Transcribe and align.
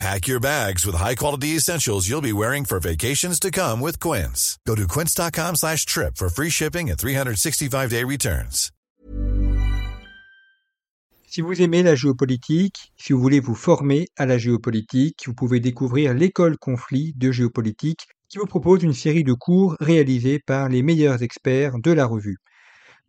Pack 0.00 0.26
your 0.26 0.40
bags 0.40 0.84
with 0.84 0.96
high-quality 0.96 1.56
essentials 1.56 2.08
you'll 2.08 2.20
be 2.20 2.32
wearing 2.32 2.64
for 2.64 2.80
vacations 2.80 3.38
to 3.40 3.50
come 3.50 3.80
with 3.80 4.00
Quince. 4.00 4.58
Go 4.66 4.74
to 4.74 4.86
quince.com 4.88 5.56
slash 5.56 5.86
trip 5.86 6.16
for 6.16 6.28
free 6.28 6.50
shipping 6.50 6.90
and 6.90 6.98
365-day 6.98 8.04
returns. 8.04 8.70
Si 11.26 11.40
vous 11.40 11.60
aimez 11.60 11.82
la 11.82 11.96
géopolitique, 11.96 12.92
si 12.96 13.12
vous 13.12 13.20
voulez 13.20 13.40
vous 13.40 13.56
former 13.56 14.06
à 14.16 14.24
la 14.24 14.38
géopolitique, 14.38 15.24
vous 15.26 15.34
pouvez 15.34 15.58
découvrir 15.58 16.14
l'école 16.14 16.58
conflit 16.58 17.12
de 17.16 17.32
géopolitique 17.32 18.06
qui 18.28 18.38
vous 18.38 18.46
propose 18.46 18.84
une 18.84 18.92
série 18.92 19.24
de 19.24 19.32
cours 19.32 19.76
réalisés 19.80 20.38
par 20.38 20.68
les 20.68 20.82
meilleurs 20.82 21.24
experts 21.24 21.78
de 21.78 21.90
la 21.90 22.06
revue. 22.06 22.36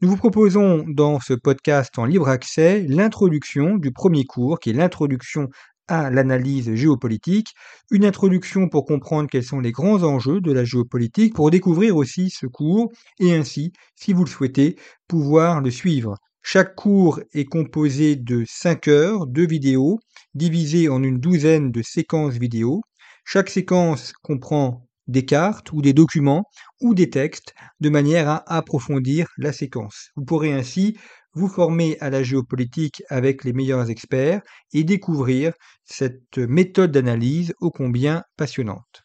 Nous 0.01 0.09
vous 0.09 0.17
proposons 0.17 0.83
dans 0.87 1.19
ce 1.19 1.33
podcast 1.33 1.97
en 1.99 2.05
libre 2.05 2.27
accès 2.27 2.81
l'introduction 2.87 3.77
du 3.77 3.91
premier 3.91 4.25
cours 4.25 4.59
qui 4.59 4.71
est 4.71 4.73
l'introduction 4.73 5.49
à 5.87 6.09
l'analyse 6.09 6.73
géopolitique, 6.75 7.53
une 7.91 8.05
introduction 8.05 8.69
pour 8.69 8.85
comprendre 8.85 9.29
quels 9.29 9.43
sont 9.43 9.59
les 9.59 9.71
grands 9.71 10.03
enjeux 10.03 10.41
de 10.41 10.51
la 10.51 10.65
géopolitique, 10.65 11.33
pour 11.35 11.51
découvrir 11.51 11.95
aussi 11.97 12.29
ce 12.29 12.45
cours 12.47 12.91
et 13.19 13.33
ainsi, 13.35 13.71
si 13.95 14.13
vous 14.13 14.23
le 14.23 14.29
souhaitez, 14.29 14.77
pouvoir 15.07 15.61
le 15.61 15.71
suivre. 15.71 16.17
Chaque 16.41 16.75
cours 16.75 17.19
est 17.33 17.45
composé 17.45 18.15
de 18.15 18.43
5 18.47 18.87
heures 18.87 19.25
de 19.27 19.41
vidéos 19.43 19.99
divisées 20.33 20.89
en 20.89 21.01
une 21.03 21.19
douzaine 21.19 21.71
de 21.71 21.81
séquences 21.81 22.35
vidéo. 22.35 22.81
Chaque 23.23 23.49
séquence 23.49 24.13
comprend 24.21 24.87
des 25.07 25.25
cartes 25.25 25.71
ou 25.71 25.81
des 25.81 25.93
documents 25.93 26.45
ou 26.81 26.93
des 26.95 27.09
textes 27.09 27.53
de 27.79 27.89
manière 27.89 28.29
à 28.29 28.55
approfondir 28.57 29.27
la 29.37 29.53
séquence. 29.53 30.09
Vous 30.15 30.25
pourrez 30.25 30.53
ainsi 30.53 30.97
vous 31.35 31.49
former 31.49 31.97
à 31.99 32.09
la 32.09 32.23
géopolitique 32.23 33.03
avec 33.09 33.43
les 33.43 33.51
meilleurs 33.51 33.89
experts 33.89 34.41
et 34.73 34.85
découvrir 34.85 35.53
cette 35.83 36.37
méthode 36.37 36.91
d'analyse 36.91 37.53
ô 37.59 37.71
combien 37.71 38.23
passionnante. 38.37 39.03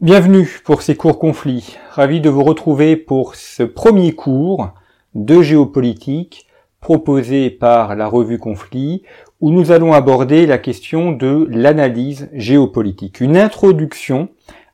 Bienvenue 0.00 0.60
pour 0.64 0.82
ces 0.82 0.94
cours 0.94 1.18
conflits. 1.18 1.76
Ravi 1.90 2.20
de 2.20 2.28
vous 2.28 2.44
retrouver 2.44 2.96
pour 2.96 3.34
ce 3.34 3.62
premier 3.62 4.12
cours 4.12 4.74
de 5.14 5.40
géopolitique 5.40 6.46
proposé 6.80 7.50
par 7.50 7.96
la 7.96 8.06
revue 8.06 8.38
Conflit 8.38 9.02
où 9.40 9.50
nous 9.50 9.72
allons 9.72 9.94
aborder 9.94 10.46
la 10.46 10.58
question 10.58 11.12
de 11.12 11.46
l'analyse 11.50 12.28
géopolitique, 12.32 13.20
une 13.20 13.36
introduction 13.36 14.28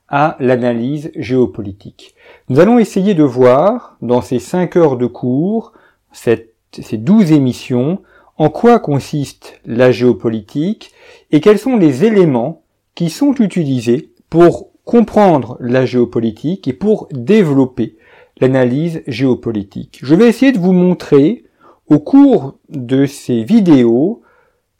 à 0.08 0.36
l'analyse 0.40 1.10
géopolitique. 1.16 2.14
Nous 2.48 2.60
allons 2.60 2.78
essayer 2.78 3.14
de 3.14 3.24
voir 3.24 3.96
dans 4.02 4.22
ces 4.22 4.38
cinq 4.38 4.76
heures 4.76 4.96
de 4.96 5.06
cours 5.06 5.72
cette 6.12 6.55
ces 6.82 6.96
douze 6.96 7.32
émissions, 7.32 8.00
en 8.38 8.50
quoi 8.50 8.78
consiste 8.78 9.60
la 9.64 9.90
géopolitique 9.92 10.92
et 11.30 11.40
quels 11.40 11.58
sont 11.58 11.76
les 11.76 12.04
éléments 12.04 12.62
qui 12.94 13.10
sont 13.10 13.34
utilisés 13.34 14.12
pour 14.30 14.70
comprendre 14.84 15.56
la 15.60 15.86
géopolitique 15.86 16.68
et 16.68 16.72
pour 16.72 17.08
développer 17.10 17.96
l'analyse 18.40 19.02
géopolitique. 19.06 19.98
Je 20.02 20.14
vais 20.14 20.28
essayer 20.28 20.52
de 20.52 20.58
vous 20.58 20.72
montrer 20.72 21.44
au 21.88 21.98
cours 21.98 22.58
de 22.68 23.06
ces 23.06 23.42
vidéos 23.42 24.22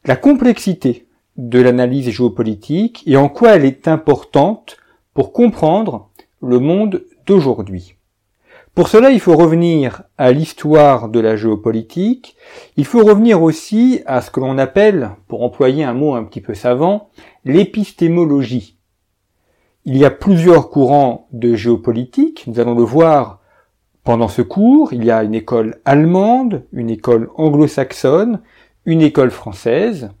la 0.05 0.15
complexité 0.15 1.07
de 1.35 1.59
l'analyse 1.59 2.09
géopolitique 2.09 3.03
et 3.05 3.17
en 3.17 3.29
quoi 3.29 3.55
elle 3.55 3.65
est 3.65 3.87
importante 3.87 4.77
pour 5.13 5.33
comprendre 5.33 6.09
le 6.41 6.59
monde 6.59 7.03
d'aujourd'hui. 7.25 7.96
Pour 8.77 8.89
cela, 8.89 9.09
il 9.09 9.19
faut 9.19 9.35
revenir 9.35 10.03
à 10.19 10.31
l'histoire 10.31 11.09
de 11.09 11.19
la 11.19 11.35
géopolitique, 11.35 12.35
il 12.75 12.85
faut 12.85 13.03
revenir 13.03 13.41
aussi 13.41 14.03
à 14.05 14.21
ce 14.21 14.29
que 14.29 14.39
l'on 14.39 14.59
appelle, 14.59 15.15
pour 15.27 15.41
employer 15.41 15.83
un 15.83 15.95
mot 15.95 16.13
un 16.13 16.23
petit 16.23 16.41
peu 16.41 16.53
savant, 16.53 17.09
l'épistémologie. 17.43 18.77
Il 19.85 19.97
y 19.97 20.05
a 20.05 20.11
plusieurs 20.11 20.69
courants 20.69 21.27
de 21.31 21.55
géopolitique, 21.55 22.43
nous 22.45 22.59
allons 22.59 22.75
le 22.75 22.83
voir 22.83 23.41
pendant 24.03 24.27
ce 24.27 24.43
cours, 24.43 24.93
il 24.93 25.03
y 25.03 25.09
a 25.09 25.23
une 25.23 25.33
école 25.33 25.81
allemande, 25.83 26.63
une 26.71 26.91
école 26.91 27.31
anglo-saxonne, 27.35 28.41
une 28.85 29.01
école 29.01 29.31
française. 29.31 30.11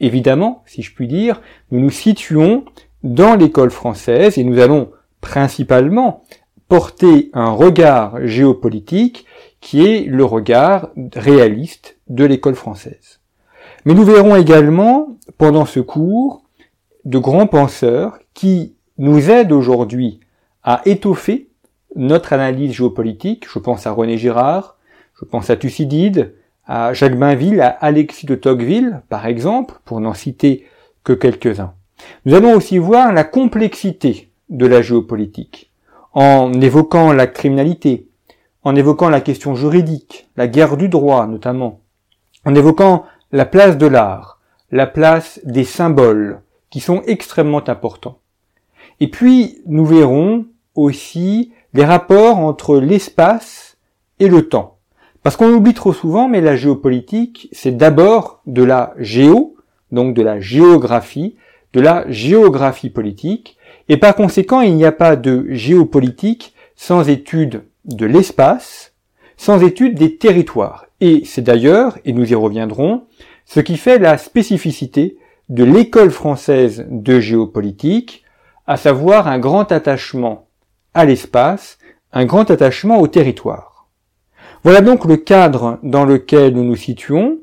Évidemment, 0.00 0.64
si 0.66 0.82
je 0.82 0.92
puis 0.92 1.06
dire, 1.06 1.40
nous 1.70 1.78
nous 1.78 1.90
situons 1.90 2.64
dans 3.04 3.36
l'école 3.36 3.70
française 3.70 4.36
et 4.36 4.42
nous 4.42 4.58
allons 4.58 4.90
principalement 5.20 6.24
porter 6.68 7.30
un 7.32 7.50
regard 7.50 8.26
géopolitique 8.26 9.24
qui 9.60 9.84
est 9.84 10.04
le 10.04 10.24
regard 10.24 10.90
réaliste 11.14 11.96
de 12.08 12.24
l'école 12.24 12.54
française. 12.54 13.20
Mais 13.84 13.94
nous 13.94 14.04
verrons 14.04 14.36
également, 14.36 15.16
pendant 15.38 15.64
ce 15.64 15.80
cours, 15.80 16.42
de 17.04 17.18
grands 17.18 17.46
penseurs 17.46 18.18
qui 18.34 18.74
nous 18.98 19.30
aident 19.30 19.52
aujourd'hui 19.52 20.20
à 20.62 20.82
étoffer 20.84 21.48
notre 21.96 22.32
analyse 22.32 22.72
géopolitique. 22.72 23.46
Je 23.50 23.58
pense 23.58 23.86
à 23.86 23.92
René 23.92 24.18
Girard, 24.18 24.76
je 25.18 25.24
pense 25.24 25.48
à 25.50 25.56
Thucydide, 25.56 26.34
à 26.66 26.92
Jacques 26.92 27.18
Bainville, 27.18 27.62
à 27.62 27.68
Alexis 27.68 28.26
de 28.26 28.34
Tocqueville, 28.34 29.02
par 29.08 29.26
exemple, 29.26 29.76
pour 29.84 30.00
n'en 30.00 30.14
citer 30.14 30.66
que 31.02 31.14
quelques-uns. 31.14 31.72
Nous 32.26 32.34
allons 32.34 32.54
aussi 32.54 32.78
voir 32.78 33.12
la 33.12 33.24
complexité 33.24 34.30
de 34.50 34.66
la 34.66 34.82
géopolitique 34.82 35.67
en 36.20 36.52
évoquant 36.60 37.12
la 37.12 37.28
criminalité, 37.28 38.08
en 38.64 38.74
évoquant 38.74 39.08
la 39.08 39.20
question 39.20 39.54
juridique, 39.54 40.28
la 40.36 40.48
guerre 40.48 40.76
du 40.76 40.88
droit 40.88 41.28
notamment, 41.28 41.78
en 42.44 42.56
évoquant 42.56 43.04
la 43.30 43.46
place 43.46 43.78
de 43.78 43.86
l'art, 43.86 44.40
la 44.72 44.88
place 44.88 45.38
des 45.44 45.62
symboles, 45.62 46.40
qui 46.70 46.80
sont 46.80 47.02
extrêmement 47.06 47.62
importants. 47.68 48.18
Et 48.98 49.08
puis, 49.08 49.62
nous 49.66 49.86
verrons 49.86 50.46
aussi 50.74 51.52
les 51.72 51.84
rapports 51.84 52.38
entre 52.38 52.78
l'espace 52.78 53.76
et 54.18 54.26
le 54.26 54.48
temps. 54.48 54.78
Parce 55.22 55.36
qu'on 55.36 55.54
oublie 55.54 55.72
trop 55.72 55.92
souvent, 55.92 56.28
mais 56.28 56.40
la 56.40 56.56
géopolitique, 56.56 57.48
c'est 57.52 57.76
d'abord 57.76 58.40
de 58.46 58.64
la 58.64 58.92
géo, 58.98 59.54
donc 59.92 60.14
de 60.14 60.22
la 60.22 60.40
géographie, 60.40 61.36
de 61.74 61.80
la 61.80 62.10
géographie 62.10 62.90
politique, 62.90 63.56
et 63.88 63.96
par 63.96 64.14
conséquent, 64.14 64.60
il 64.60 64.74
n'y 64.76 64.84
a 64.84 64.92
pas 64.92 65.16
de 65.16 65.46
géopolitique 65.50 66.54
sans 66.76 67.08
étude 67.08 67.64
de 67.84 68.06
l'espace, 68.06 68.94
sans 69.36 69.62
étude 69.62 69.96
des 69.96 70.16
territoires. 70.16 70.86
Et 71.00 71.22
c'est 71.24 71.42
d'ailleurs, 71.42 71.98
et 72.04 72.12
nous 72.12 72.30
y 72.30 72.34
reviendrons, 72.34 73.04
ce 73.44 73.60
qui 73.60 73.76
fait 73.76 73.98
la 73.98 74.18
spécificité 74.18 75.16
de 75.48 75.64
l'école 75.64 76.10
française 76.10 76.86
de 76.90 77.20
géopolitique, 77.20 78.24
à 78.66 78.76
savoir 78.76 79.28
un 79.28 79.38
grand 79.38 79.72
attachement 79.72 80.48
à 80.92 81.06
l'espace, 81.06 81.78
un 82.12 82.26
grand 82.26 82.50
attachement 82.50 83.00
au 83.00 83.08
territoire. 83.08 83.88
Voilà 84.64 84.80
donc 84.80 85.04
le 85.04 85.16
cadre 85.16 85.78
dans 85.82 86.04
lequel 86.04 86.54
nous 86.54 86.64
nous 86.64 86.76
situons, 86.76 87.38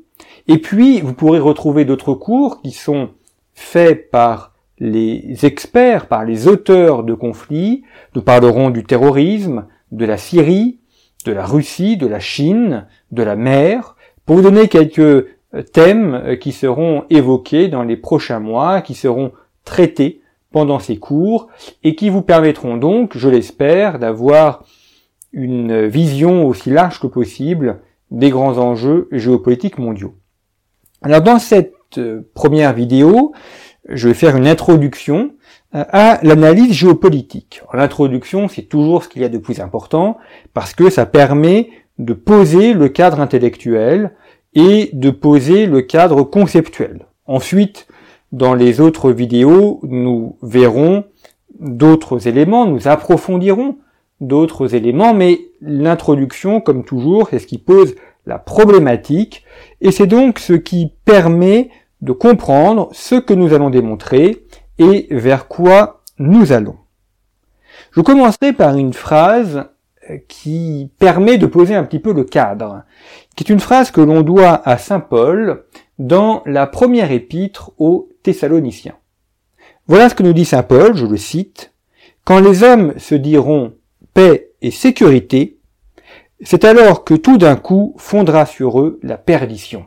et 0.46 0.58
puis 0.58 1.00
vous 1.00 1.14
pourrez 1.14 1.40
retrouver 1.40 1.84
d'autres 1.84 2.14
cours 2.14 2.62
qui 2.62 2.70
sont 2.70 3.10
faits 3.54 4.10
par 4.10 4.52
les 4.78 5.44
experts, 5.44 6.06
par 6.06 6.24
les 6.24 6.48
auteurs 6.48 7.02
de 7.02 7.14
conflits. 7.14 7.82
Nous 8.14 8.22
parlerons 8.22 8.70
du 8.70 8.84
terrorisme, 8.84 9.66
de 9.92 10.04
la 10.04 10.16
Syrie, 10.16 10.80
de 11.24 11.32
la 11.32 11.44
Russie, 11.44 11.96
de 11.96 12.06
la 12.06 12.20
Chine, 12.20 12.86
de 13.10 13.22
la 13.22 13.36
mer, 13.36 13.96
pour 14.24 14.36
vous 14.36 14.42
donner 14.42 14.68
quelques 14.68 14.98
euh, 14.98 15.24
thèmes 15.72 16.14
euh, 16.14 16.36
qui 16.36 16.52
seront 16.52 17.04
évoqués 17.10 17.68
dans 17.68 17.82
les 17.82 17.96
prochains 17.96 18.40
mois, 18.40 18.80
qui 18.80 18.94
seront 18.94 19.32
traités 19.64 20.20
pendant 20.52 20.78
ces 20.78 20.98
cours, 20.98 21.48
et 21.82 21.94
qui 21.94 22.08
vous 22.08 22.22
permettront 22.22 22.76
donc, 22.76 23.16
je 23.16 23.28
l'espère, 23.28 23.98
d'avoir 23.98 24.64
une 25.32 25.86
vision 25.86 26.46
aussi 26.46 26.70
large 26.70 27.00
que 27.00 27.06
possible 27.06 27.80
des 28.10 28.30
grands 28.30 28.58
enjeux 28.58 29.08
géopolitiques 29.12 29.78
mondiaux. 29.78 30.14
Alors 31.02 31.20
dans 31.20 31.38
cette 31.38 31.74
euh, 31.98 32.22
première 32.34 32.72
vidéo, 32.72 33.32
je 33.88 34.08
vais 34.08 34.14
faire 34.14 34.36
une 34.36 34.46
introduction 34.46 35.32
euh, 35.74 35.84
à 35.90 36.18
l'analyse 36.22 36.72
géopolitique. 36.72 37.62
L'introduction, 37.72 38.48
c'est 38.48 38.62
toujours 38.62 39.04
ce 39.04 39.08
qu'il 39.08 39.22
y 39.22 39.24
a 39.24 39.28
de 39.28 39.38
plus 39.38 39.60
important 39.60 40.18
parce 40.54 40.74
que 40.74 40.90
ça 40.90 41.06
permet 41.06 41.70
de 41.98 42.12
poser 42.12 42.72
le 42.72 42.88
cadre 42.88 43.20
intellectuel 43.20 44.12
et 44.54 44.90
de 44.92 45.10
poser 45.10 45.66
le 45.66 45.82
cadre 45.82 46.22
conceptuel. 46.22 47.06
Ensuite, 47.26 47.86
dans 48.32 48.54
les 48.54 48.80
autres 48.80 49.12
vidéos, 49.12 49.80
nous 49.82 50.36
verrons 50.42 51.04
d'autres 51.58 52.28
éléments, 52.28 52.66
nous 52.66 52.88
approfondirons 52.88 53.78
d'autres 54.20 54.74
éléments, 54.74 55.14
mais 55.14 55.40
l'introduction, 55.60 56.60
comme 56.60 56.84
toujours, 56.84 57.28
c'est 57.30 57.38
ce 57.38 57.46
qui 57.46 57.58
pose 57.58 57.94
la 58.26 58.38
problématique, 58.38 59.44
et 59.80 59.90
c'est 59.90 60.06
donc 60.06 60.38
ce 60.38 60.52
qui 60.54 60.92
permet 61.04 61.70
de 62.00 62.12
comprendre 62.12 62.88
ce 62.92 63.14
que 63.14 63.34
nous 63.34 63.54
allons 63.54 63.70
démontrer 63.70 64.46
et 64.78 65.08
vers 65.10 65.48
quoi 65.48 66.02
nous 66.18 66.52
allons. 66.52 66.76
Je 67.92 68.00
commencerai 68.00 68.52
par 68.52 68.76
une 68.76 68.92
phrase 68.92 69.64
qui 70.28 70.90
permet 70.98 71.38
de 71.38 71.46
poser 71.46 71.74
un 71.74 71.84
petit 71.84 71.98
peu 71.98 72.12
le 72.12 72.24
cadre, 72.24 72.84
qui 73.34 73.44
est 73.44 73.52
une 73.52 73.60
phrase 73.60 73.90
que 73.90 74.00
l'on 74.00 74.22
doit 74.22 74.60
à 74.68 74.78
Saint 74.78 75.00
Paul 75.00 75.64
dans 75.98 76.42
la 76.46 76.66
première 76.66 77.10
épître 77.10 77.72
aux 77.78 78.08
Thessaloniciens. 78.22 78.96
Voilà 79.86 80.08
ce 80.08 80.14
que 80.14 80.22
nous 80.22 80.32
dit 80.32 80.44
Saint 80.44 80.62
Paul, 80.62 80.96
je 80.96 81.06
le 81.06 81.16
cite, 81.16 81.72
Quand 82.24 82.40
les 82.40 82.62
hommes 82.62 82.98
se 82.98 83.14
diront 83.14 83.74
paix 84.14 84.50
et 84.62 84.70
sécurité, 84.70 85.58
c'est 86.42 86.64
alors 86.64 87.04
que 87.04 87.14
tout 87.14 87.38
d'un 87.38 87.56
coup 87.56 87.94
fondra 87.98 88.46
sur 88.46 88.80
eux 88.80 88.98
la 89.02 89.16
perdition. 89.16 89.86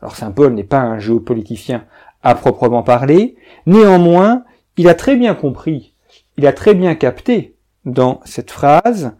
Alors 0.00 0.16
Saint 0.16 0.30
Paul 0.30 0.54
n'est 0.54 0.64
pas 0.64 0.80
un 0.80 0.98
géopoliticien 0.98 1.84
à 2.22 2.34
proprement 2.34 2.82
parler, 2.82 3.36
néanmoins, 3.66 4.44
il 4.76 4.88
a 4.88 4.94
très 4.94 5.16
bien 5.16 5.34
compris, 5.34 5.94
il 6.36 6.46
a 6.46 6.52
très 6.52 6.74
bien 6.74 6.94
capté 6.94 7.56
dans 7.84 8.20
cette 8.24 8.50
phrase 8.50 9.12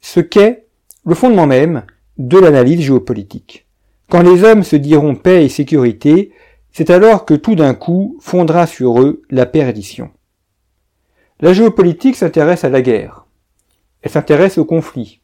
ce 0.00 0.20
qu'est 0.20 0.66
le 1.04 1.14
fondement 1.14 1.46
même 1.46 1.84
de 2.18 2.38
l'analyse 2.38 2.80
géopolitique. 2.80 3.66
Quand 4.08 4.22
les 4.22 4.44
hommes 4.44 4.62
se 4.62 4.76
diront 4.76 5.14
paix 5.14 5.44
et 5.44 5.48
sécurité, 5.48 6.32
c'est 6.72 6.90
alors 6.90 7.24
que 7.24 7.34
tout 7.34 7.54
d'un 7.54 7.74
coup 7.74 8.18
fondra 8.20 8.66
sur 8.66 9.00
eux 9.00 9.22
la 9.30 9.46
perdition. 9.46 10.10
La 11.40 11.52
géopolitique 11.52 12.16
s'intéresse 12.16 12.64
à 12.64 12.68
la 12.68 12.82
guerre. 12.82 13.26
Elle 14.02 14.10
s'intéresse 14.10 14.58
au 14.58 14.64
conflit. 14.64 15.20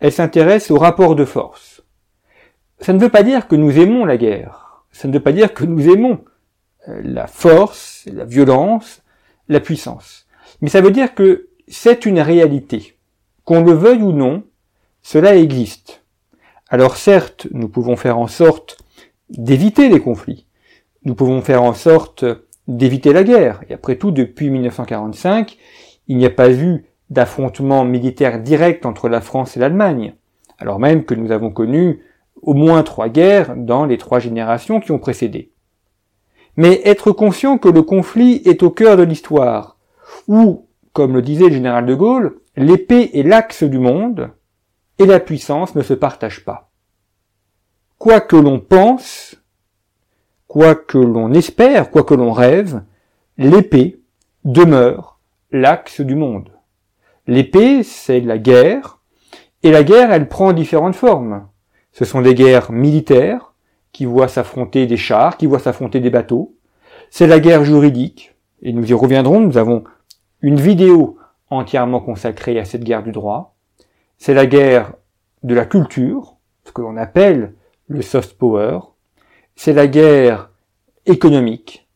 Elle 0.00 0.12
s'intéresse 0.12 0.70
au 0.70 0.78
rapport 0.78 1.14
de 1.14 1.24
force. 1.24 1.73
Ça 2.80 2.92
ne 2.92 2.98
veut 2.98 3.08
pas 3.08 3.22
dire 3.22 3.48
que 3.48 3.56
nous 3.56 3.78
aimons 3.78 4.04
la 4.04 4.16
guerre. 4.16 4.84
Ça 4.92 5.08
ne 5.08 5.12
veut 5.12 5.22
pas 5.22 5.32
dire 5.32 5.54
que 5.54 5.64
nous 5.64 5.88
aimons 5.88 6.24
euh, 6.88 7.00
la 7.02 7.26
force, 7.26 8.06
la 8.12 8.24
violence, 8.24 9.02
la 9.48 9.60
puissance. 9.60 10.26
Mais 10.60 10.68
ça 10.68 10.80
veut 10.80 10.90
dire 10.90 11.14
que 11.14 11.48
c'est 11.68 12.06
une 12.06 12.20
réalité. 12.20 12.96
Qu'on 13.44 13.62
le 13.62 13.72
veuille 13.72 14.02
ou 14.02 14.12
non, 14.12 14.44
cela 15.02 15.36
existe. 15.36 16.04
Alors 16.68 16.96
certes, 16.96 17.46
nous 17.52 17.68
pouvons 17.68 17.96
faire 17.96 18.18
en 18.18 18.26
sorte 18.26 18.78
d'éviter 19.30 19.88
les 19.88 20.00
conflits. 20.00 20.46
Nous 21.04 21.14
pouvons 21.14 21.42
faire 21.42 21.62
en 21.62 21.74
sorte 21.74 22.24
d'éviter 22.66 23.12
la 23.12 23.24
guerre. 23.24 23.62
Et 23.68 23.74
après 23.74 23.96
tout, 23.96 24.10
depuis 24.10 24.50
1945, 24.50 25.56
il 26.08 26.16
n'y 26.16 26.26
a 26.26 26.30
pas 26.30 26.50
eu 26.50 26.86
d'affrontement 27.10 27.84
militaire 27.84 28.40
direct 28.40 28.86
entre 28.86 29.08
la 29.08 29.20
France 29.20 29.56
et 29.56 29.60
l'Allemagne. 29.60 30.14
Alors 30.58 30.78
même 30.78 31.04
que 31.04 31.14
nous 31.14 31.30
avons 31.32 31.50
connu 31.50 32.00
au 32.42 32.54
moins 32.54 32.82
trois 32.82 33.08
guerres 33.08 33.54
dans 33.56 33.84
les 33.84 33.98
trois 33.98 34.18
générations 34.18 34.80
qui 34.80 34.92
ont 34.92 34.98
précédé. 34.98 35.52
Mais 36.56 36.80
être 36.84 37.12
conscient 37.12 37.58
que 37.58 37.68
le 37.68 37.82
conflit 37.82 38.42
est 38.44 38.62
au 38.62 38.70
cœur 38.70 38.96
de 38.96 39.02
l'histoire, 39.02 39.76
ou, 40.28 40.68
comme 40.92 41.14
le 41.14 41.22
disait 41.22 41.48
le 41.48 41.54
général 41.54 41.86
de 41.86 41.94
Gaulle, 41.94 42.38
l'épée 42.56 43.10
est 43.14 43.22
l'axe 43.22 43.64
du 43.64 43.78
monde, 43.78 44.30
et 44.98 45.06
la 45.06 45.20
puissance 45.20 45.74
ne 45.74 45.82
se 45.82 45.94
partage 45.94 46.44
pas. 46.44 46.70
Quoi 47.98 48.20
que 48.20 48.36
l'on 48.36 48.60
pense, 48.60 49.36
quoi 50.46 50.74
que 50.74 50.98
l'on 50.98 51.32
espère, 51.32 51.90
quoi 51.90 52.04
que 52.04 52.14
l'on 52.14 52.32
rêve, 52.32 52.82
l'épée 53.38 54.00
demeure 54.44 55.18
l'axe 55.50 56.00
du 56.00 56.14
monde. 56.14 56.50
L'épée, 57.26 57.82
c'est 57.82 58.20
la 58.20 58.38
guerre, 58.38 59.00
et 59.62 59.70
la 59.70 59.82
guerre, 59.82 60.12
elle 60.12 60.28
prend 60.28 60.52
différentes 60.52 60.94
formes. 60.94 61.48
Ce 61.94 62.04
sont 62.04 62.20
des 62.20 62.34
guerres 62.34 62.72
militaires, 62.72 63.54
qui 63.92 64.04
voient 64.04 64.26
s'affronter 64.26 64.86
des 64.86 64.96
chars, 64.96 65.36
qui 65.36 65.46
voient 65.46 65.60
s'affronter 65.60 66.00
des 66.00 66.10
bateaux. 66.10 66.56
C'est 67.08 67.28
la 67.28 67.38
guerre 67.38 67.64
juridique, 67.64 68.34
et 68.62 68.72
nous 68.72 68.90
y 68.90 68.92
reviendrons, 68.92 69.38
nous 69.38 69.56
avons 69.58 69.84
une 70.42 70.60
vidéo 70.60 71.16
entièrement 71.50 72.00
consacrée 72.00 72.58
à 72.58 72.64
cette 72.64 72.82
guerre 72.82 73.04
du 73.04 73.12
droit. 73.12 73.54
C'est 74.18 74.34
la 74.34 74.46
guerre 74.46 74.94
de 75.44 75.54
la 75.54 75.66
culture, 75.66 76.36
ce 76.64 76.72
que 76.72 76.82
l'on 76.82 76.96
appelle 76.96 77.54
le 77.86 78.02
soft 78.02 78.36
power. 78.36 78.80
C'est 79.54 79.72
la 79.72 79.86
guerre 79.86 80.50
économique. 81.06 81.88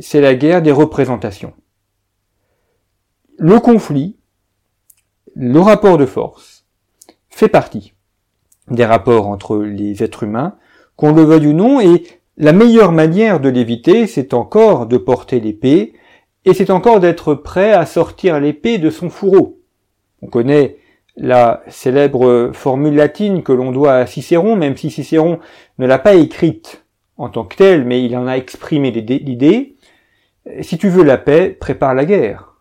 C'est 0.00 0.20
la 0.20 0.34
guerre 0.34 0.60
des 0.60 0.72
représentations. 0.72 1.54
Le 3.38 3.60
conflit, 3.60 4.16
le 5.36 5.60
rapport 5.60 5.98
de 5.98 6.06
force, 6.06 6.66
fait 7.28 7.48
partie 7.48 7.92
des 8.70 8.84
rapports 8.84 9.28
entre 9.28 9.58
les 9.58 10.02
êtres 10.02 10.24
humains, 10.24 10.56
qu'on 10.96 11.12
le 11.12 11.22
veuille 11.22 11.48
ou 11.48 11.52
non, 11.52 11.80
et 11.80 12.04
la 12.36 12.52
meilleure 12.52 12.92
manière 12.92 13.40
de 13.40 13.48
l'éviter, 13.48 14.06
c'est 14.06 14.34
encore 14.34 14.86
de 14.86 14.96
porter 14.96 15.40
l'épée, 15.40 15.94
et 16.44 16.54
c'est 16.54 16.70
encore 16.70 17.00
d'être 17.00 17.34
prêt 17.34 17.72
à 17.72 17.86
sortir 17.86 18.40
l'épée 18.40 18.78
de 18.78 18.90
son 18.90 19.10
fourreau. 19.10 19.60
On 20.22 20.26
connaît 20.26 20.78
la 21.16 21.62
célèbre 21.68 22.50
formule 22.52 22.94
latine 22.94 23.42
que 23.42 23.52
l'on 23.52 23.72
doit 23.72 23.94
à 23.94 24.06
Cicéron, 24.06 24.54
même 24.56 24.76
si 24.76 24.90
Cicéron 24.90 25.38
ne 25.78 25.86
l'a 25.86 25.98
pas 25.98 26.14
écrite 26.14 26.84
en 27.16 27.28
tant 27.28 27.44
que 27.44 27.56
telle, 27.56 27.84
mais 27.84 28.04
il 28.04 28.16
en 28.16 28.26
a 28.26 28.36
exprimé 28.36 28.90
l'idée. 28.90 29.76
Si 30.60 30.78
tu 30.78 30.88
veux 30.88 31.02
la 31.02 31.18
paix, 31.18 31.56
prépare 31.58 31.94
la 31.94 32.04
guerre. 32.04 32.56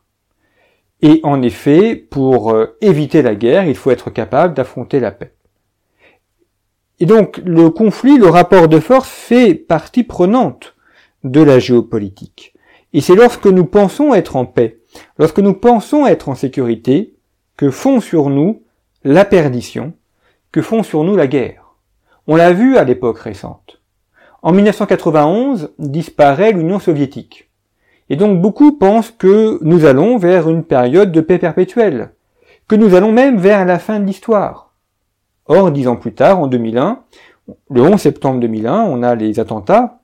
Et 1.02 1.20
en 1.24 1.42
effet, 1.42 1.96
pour 1.96 2.52
euh, 2.52 2.78
éviter 2.82 3.22
la 3.22 3.36
guerre, 3.36 3.66
il 3.66 3.76
faut 3.76 3.92
être 3.92 4.10
capable 4.10 4.54
d'affronter 4.54 5.00
la 5.00 5.12
paix. 5.12 5.35
Et 7.00 7.06
donc 7.06 7.42
le 7.46 7.70
conflit, 7.70 8.18
le 8.18 8.28
rapport 8.28 8.68
de 8.68 8.80
force 8.80 9.10
fait 9.10 9.54
partie 9.54 10.04
prenante 10.04 10.76
de 11.24 11.42
la 11.42 11.60
géopolitique. 11.60 12.54
Et 12.94 13.02
c'est 13.02 13.16
lorsque 13.16 13.48
nous 13.48 13.66
pensons 13.66 14.14
être 14.14 14.36
en 14.38 14.46
paix, 14.46 14.80
lorsque 15.18 15.40
nous 15.40 15.54
pensons 15.54 16.06
être 16.06 16.30
en 16.30 16.36
sécurité, 16.36 17.14
que 17.58 17.70
font 17.70 18.00
sur 18.00 18.30
nous 18.30 18.64
la 19.04 19.26
perdition, 19.26 19.94
que 20.52 20.62
font 20.62 20.84
sur 20.84 21.04
nous 21.04 21.16
la 21.16 21.28
guerre. 21.28 21.76
On 22.28 22.36
l'a 22.36 22.54
vu 22.54 22.78
à 22.78 22.84
l'époque 22.84 23.20
récente. 23.20 23.82
En 24.42 24.52
1991 24.52 25.74
disparaît 25.80 26.52
l'Union 26.52 26.80
soviétique. 26.80 27.50
Et 28.10 28.16
donc 28.16 28.42
beaucoup 28.42 28.78
pensent 28.78 29.12
que 29.12 29.58
nous 29.62 29.86
allons 29.86 30.18
vers 30.18 30.50
une 30.50 30.64
période 30.64 31.12
de 31.12 31.22
paix 31.22 31.40
perpétuelle, 31.40 32.12
que 32.68 32.76
nous 32.76 32.96
allons 32.96 33.12
même 33.12 33.38
vers 33.38 33.66
la 33.66 33.80
fin 33.80 34.00
de 34.00 34.06
l'histoire. 34.06 34.74
Or, 35.48 35.72
dix 35.72 35.88
ans 35.88 35.96
plus 35.96 36.14
tard, 36.14 36.40
en 36.40 36.48
2001, 36.48 37.04
le 37.70 37.82
11 37.82 38.00
septembre 38.00 38.40
2001, 38.40 38.84
on 38.84 39.04
a 39.04 39.14
les 39.16 39.40
attentats 39.40 40.00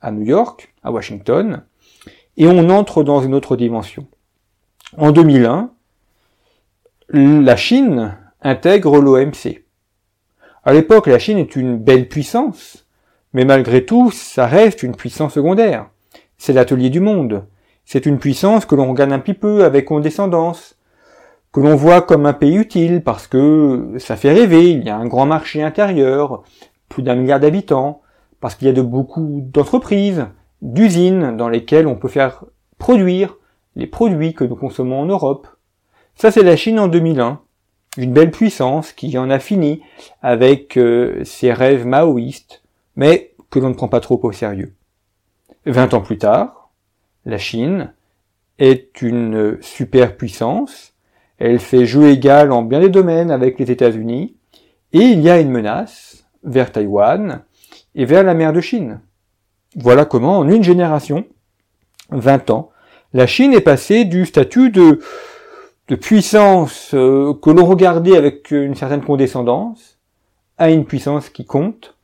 à 0.00 0.12
New 0.12 0.22
York, 0.22 0.72
à 0.82 0.92
Washington, 0.92 1.62
et 2.36 2.46
on 2.46 2.68
entre 2.70 3.02
dans 3.02 3.20
une 3.20 3.34
autre 3.34 3.56
dimension. 3.56 4.06
En 4.96 5.10
2001, 5.10 5.70
la 7.08 7.56
Chine 7.56 8.16
intègre 8.42 9.00
l'OMC. 9.00 9.64
À 10.62 10.72
l'époque, 10.72 11.08
la 11.08 11.18
Chine 11.18 11.38
est 11.38 11.56
une 11.56 11.76
belle 11.76 12.08
puissance, 12.08 12.86
mais 13.32 13.44
malgré 13.44 13.84
tout, 13.84 14.12
ça 14.12 14.46
reste 14.46 14.82
une 14.82 14.94
puissance 14.94 15.34
secondaire. 15.34 15.88
C'est 16.38 16.52
l'atelier 16.52 16.90
du 16.90 17.00
monde. 17.00 17.46
C'est 17.84 18.06
une 18.06 18.18
puissance 18.18 18.64
que 18.64 18.74
l'on 18.74 18.88
regarde 18.88 19.12
un 19.12 19.18
petit 19.18 19.34
peu 19.34 19.64
avec 19.64 19.86
condescendance, 19.86 20.73
que 21.54 21.60
l'on 21.60 21.76
voit 21.76 22.02
comme 22.02 22.26
un 22.26 22.32
pays 22.32 22.56
utile 22.56 23.00
parce 23.00 23.28
que 23.28 23.94
ça 23.98 24.16
fait 24.16 24.32
rêver, 24.32 24.72
il 24.72 24.82
y 24.82 24.90
a 24.90 24.96
un 24.96 25.06
grand 25.06 25.24
marché 25.24 25.62
intérieur, 25.62 26.42
plus 26.88 27.04
d'un 27.04 27.14
milliard 27.14 27.38
d'habitants, 27.38 28.02
parce 28.40 28.56
qu'il 28.56 28.66
y 28.66 28.70
a 28.70 28.74
de 28.74 28.82
beaucoup 28.82 29.40
d'entreprises, 29.40 30.26
d'usines 30.62 31.36
dans 31.36 31.48
lesquelles 31.48 31.86
on 31.86 31.94
peut 31.94 32.08
faire 32.08 32.44
produire 32.78 33.36
les 33.76 33.86
produits 33.86 34.34
que 34.34 34.42
nous 34.42 34.56
consommons 34.56 35.02
en 35.02 35.06
Europe. 35.06 35.46
Ça 36.16 36.32
c'est 36.32 36.42
la 36.42 36.56
Chine 36.56 36.80
en 36.80 36.88
2001, 36.88 37.40
une 37.98 38.12
belle 38.12 38.32
puissance 38.32 38.92
qui 38.92 39.16
en 39.16 39.30
a 39.30 39.38
fini 39.38 39.80
avec 40.22 40.76
euh, 40.76 41.22
ses 41.22 41.52
rêves 41.52 41.86
maoïstes, 41.86 42.64
mais 42.96 43.32
que 43.50 43.60
l'on 43.60 43.68
ne 43.68 43.74
prend 43.74 43.88
pas 43.88 44.00
trop 44.00 44.18
au 44.20 44.32
sérieux. 44.32 44.74
Vingt 45.66 45.94
ans 45.94 46.02
plus 46.02 46.18
tard, 46.18 46.72
la 47.24 47.38
Chine 47.38 47.94
est 48.58 49.02
une 49.02 49.58
superpuissance 49.60 50.93
elle 51.38 51.58
fait 51.58 51.86
jeu 51.86 52.08
égal 52.08 52.52
en 52.52 52.62
bien 52.62 52.80
des 52.80 52.88
domaines 52.88 53.30
avec 53.30 53.58
les 53.58 53.70
États-Unis, 53.70 54.36
et 54.92 54.98
il 54.98 55.20
y 55.20 55.30
a 55.30 55.40
une 55.40 55.50
menace 55.50 56.24
vers 56.44 56.70
Taïwan 56.70 57.42
et 57.94 58.04
vers 58.04 58.22
la 58.22 58.34
mer 58.34 58.52
de 58.52 58.60
Chine. 58.60 59.00
Voilà 59.76 60.04
comment, 60.04 60.38
en 60.38 60.48
une 60.48 60.62
génération, 60.62 61.24
20 62.10 62.50
ans, 62.50 62.70
la 63.12 63.26
Chine 63.26 63.52
est 63.52 63.60
passée 63.60 64.04
du 64.04 64.26
statut 64.26 64.70
de, 64.70 65.00
puissance 66.00 66.94
euh, 66.94 67.34
que 67.34 67.50
l'on 67.50 67.66
regardait 67.66 68.16
avec 68.16 68.50
une 68.50 68.74
certaine 68.74 69.02
condescendance 69.02 69.98
à 70.58 70.70
une 70.70 70.84
puissance 70.84 71.28
qui 71.28 71.44
compte 71.44 71.96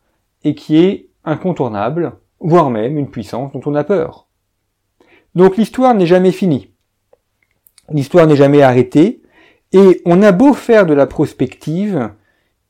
et 0.45 0.55
qui 0.55 0.79
est 0.79 1.09
incontournable, 1.25 2.13
voire 2.41 2.71
même 2.71 2.99
une 2.99 3.11
puissance 3.11 3.53
dont 3.53 3.61
on 3.67 3.75
a 3.75 3.85
peur. 3.85 4.27
Donc 5.35 5.57
l'histoire 5.57 5.95
n'est 5.95 6.07
jamais 6.07 6.33
finie. 6.33 6.71
L'histoire 7.91 8.27
n'est 8.27 8.37
jamais 8.37 8.63
arrêtée, 8.63 9.23
Et 9.73 10.03
on 10.05 10.23
a 10.23 10.33
beau 10.33 10.53
faire 10.53 10.85
de 10.85 10.95
la 10.95 11.07
prospective, 11.07 12.11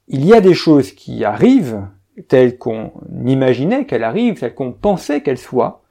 il 0.08 0.24
y 0.24 0.34
a 0.34 0.40
des 0.40 0.54
choses 0.54 0.92
qui 0.92 1.24
arrivent 1.24 1.82
telles 2.28 2.58
qu'on 2.58 2.92
imaginait 3.24 3.86
qu'elles 3.86 4.04
arrivent, 4.04 4.38
telles 4.38 4.54
qu'on 4.54 4.72
pensait 4.72 5.22
qu'elles 5.22 5.38
soient, 5.38 5.82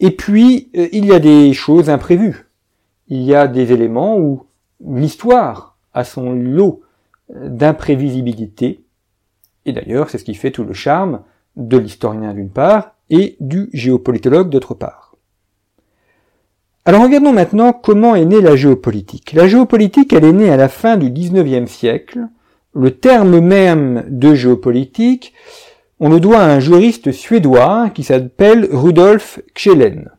et 0.00 0.10
puis 0.10 0.70
euh, 0.76 0.88
il 0.92 1.04
y 1.04 1.12
a 1.12 1.20
des 1.20 1.52
choses 1.52 1.90
imprévues. 1.90 2.46
Il 3.08 3.22
y 3.22 3.34
a 3.34 3.46
des 3.46 3.72
éléments 3.72 4.18
où 4.18 4.46
l'histoire 4.84 5.76
a 5.92 6.04
son 6.04 6.32
lot 6.32 6.80
euh, 7.34 7.48
d'imprévisibilité, 7.48 8.84
et 9.66 9.72
d'ailleurs 9.72 10.10
c'est 10.10 10.18
ce 10.18 10.24
qui 10.24 10.34
fait 10.34 10.50
tout 10.50 10.64
le 10.64 10.72
charme 10.72 11.22
de 11.56 11.76
l'historien 11.76 12.34
d'une 12.34 12.50
part 12.50 12.94
et 13.10 13.36
du 13.40 13.68
géopolitologue 13.72 14.50
d'autre 14.50 14.74
part. 14.74 14.99
Alors 16.86 17.02
regardons 17.02 17.32
maintenant 17.32 17.72
comment 17.72 18.14
est 18.14 18.24
née 18.24 18.40
la 18.40 18.56
géopolitique. 18.56 19.34
La 19.34 19.46
géopolitique, 19.46 20.12
elle 20.12 20.24
est 20.24 20.32
née 20.32 20.50
à 20.50 20.56
la 20.56 20.68
fin 20.68 20.96
du 20.96 21.10
XIXe 21.10 21.70
siècle. 21.70 22.26
Le 22.72 22.92
terme 22.92 23.40
même 23.40 24.04
de 24.08 24.34
géopolitique, 24.34 25.34
on 25.98 26.08
le 26.08 26.20
doit 26.20 26.38
à 26.38 26.50
un 26.50 26.60
juriste 26.60 27.12
suédois 27.12 27.90
qui 27.90 28.02
s'appelle 28.02 28.66
Rudolf 28.72 29.40
Kjellén. 29.54 30.10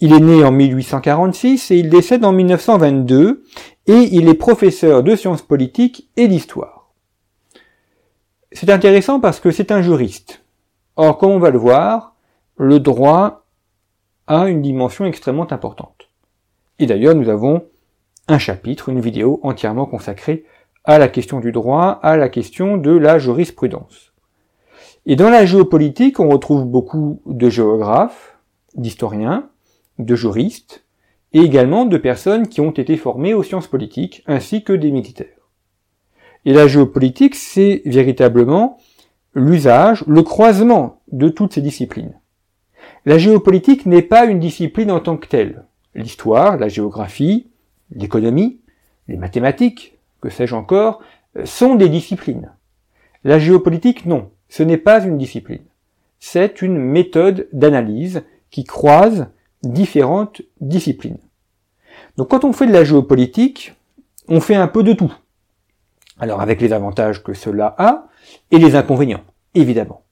Il 0.00 0.12
est 0.12 0.20
né 0.20 0.44
en 0.44 0.50
1846 0.50 1.70
et 1.70 1.76
il 1.76 1.88
décède 1.88 2.24
en 2.24 2.32
1922 2.32 3.44
et 3.86 4.08
il 4.12 4.28
est 4.28 4.34
professeur 4.34 5.02
de 5.02 5.14
sciences 5.14 5.42
politiques 5.42 6.08
et 6.16 6.26
d'histoire. 6.26 6.90
C'est 8.50 8.70
intéressant 8.70 9.20
parce 9.20 9.38
que 9.38 9.50
c'est 9.50 9.70
un 9.70 9.82
juriste. 9.82 10.42
Or, 10.96 11.18
comme 11.18 11.30
on 11.30 11.38
va 11.38 11.50
le 11.50 11.58
voir, 11.58 12.16
le 12.56 12.80
droit 12.80 13.44
a 14.28 14.48
une 14.48 14.62
dimension 14.62 15.04
extrêmement 15.04 15.50
importante. 15.52 16.08
Et 16.78 16.86
d'ailleurs, 16.86 17.14
nous 17.14 17.28
avons 17.28 17.64
un 18.28 18.38
chapitre, 18.38 18.90
une 18.90 19.00
vidéo 19.00 19.40
entièrement 19.42 19.86
consacrée 19.86 20.44
à 20.84 20.98
la 20.98 21.08
question 21.08 21.40
du 21.40 21.50
droit, 21.50 21.98
à 22.02 22.16
la 22.16 22.28
question 22.28 22.76
de 22.76 22.90
la 22.90 23.18
jurisprudence. 23.18 24.12
Et 25.06 25.16
dans 25.16 25.30
la 25.30 25.46
géopolitique, 25.46 26.20
on 26.20 26.28
retrouve 26.28 26.64
beaucoup 26.66 27.22
de 27.26 27.48
géographes, 27.48 28.38
d'historiens, 28.74 29.50
de 29.98 30.14
juristes, 30.14 30.84
et 31.32 31.40
également 31.40 31.84
de 31.84 31.96
personnes 31.98 32.48
qui 32.48 32.60
ont 32.60 32.70
été 32.70 32.96
formées 32.96 33.34
aux 33.34 33.42
sciences 33.42 33.66
politiques, 33.66 34.22
ainsi 34.26 34.64
que 34.64 34.72
des 34.72 34.90
militaires. 34.90 35.50
Et 36.44 36.52
la 36.52 36.68
géopolitique, 36.68 37.34
c'est 37.34 37.82
véritablement 37.84 38.78
l'usage, 39.34 40.04
le 40.06 40.22
croisement 40.22 41.02
de 41.12 41.28
toutes 41.28 41.54
ces 41.54 41.60
disciplines. 41.60 42.18
La 43.04 43.18
géopolitique 43.18 43.86
n'est 43.86 44.02
pas 44.02 44.26
une 44.26 44.40
discipline 44.40 44.90
en 44.90 45.00
tant 45.00 45.16
que 45.16 45.28
telle. 45.28 45.64
L'histoire, 45.94 46.56
la 46.56 46.68
géographie, 46.68 47.48
l'économie, 47.90 48.60
les 49.06 49.16
mathématiques, 49.16 49.98
que 50.20 50.30
sais-je 50.30 50.54
encore, 50.54 51.00
sont 51.44 51.74
des 51.74 51.88
disciplines. 51.88 52.52
La 53.24 53.38
géopolitique, 53.38 54.06
non, 54.06 54.30
ce 54.48 54.62
n'est 54.62 54.78
pas 54.78 55.04
une 55.04 55.18
discipline. 55.18 55.64
C'est 56.20 56.62
une 56.62 56.78
méthode 56.78 57.48
d'analyse 57.52 58.22
qui 58.50 58.64
croise 58.64 59.28
différentes 59.62 60.42
disciplines. 60.60 61.18
Donc 62.16 62.28
quand 62.28 62.44
on 62.44 62.52
fait 62.52 62.66
de 62.66 62.72
la 62.72 62.84
géopolitique, 62.84 63.74
on 64.28 64.40
fait 64.40 64.56
un 64.56 64.68
peu 64.68 64.82
de 64.82 64.92
tout. 64.92 65.14
Alors 66.18 66.40
avec 66.40 66.60
les 66.60 66.72
avantages 66.72 67.22
que 67.22 67.34
cela 67.34 67.74
a 67.78 68.08
et 68.50 68.58
les 68.58 68.74
inconvénients, 68.74 69.22
évidemment. 69.54 70.02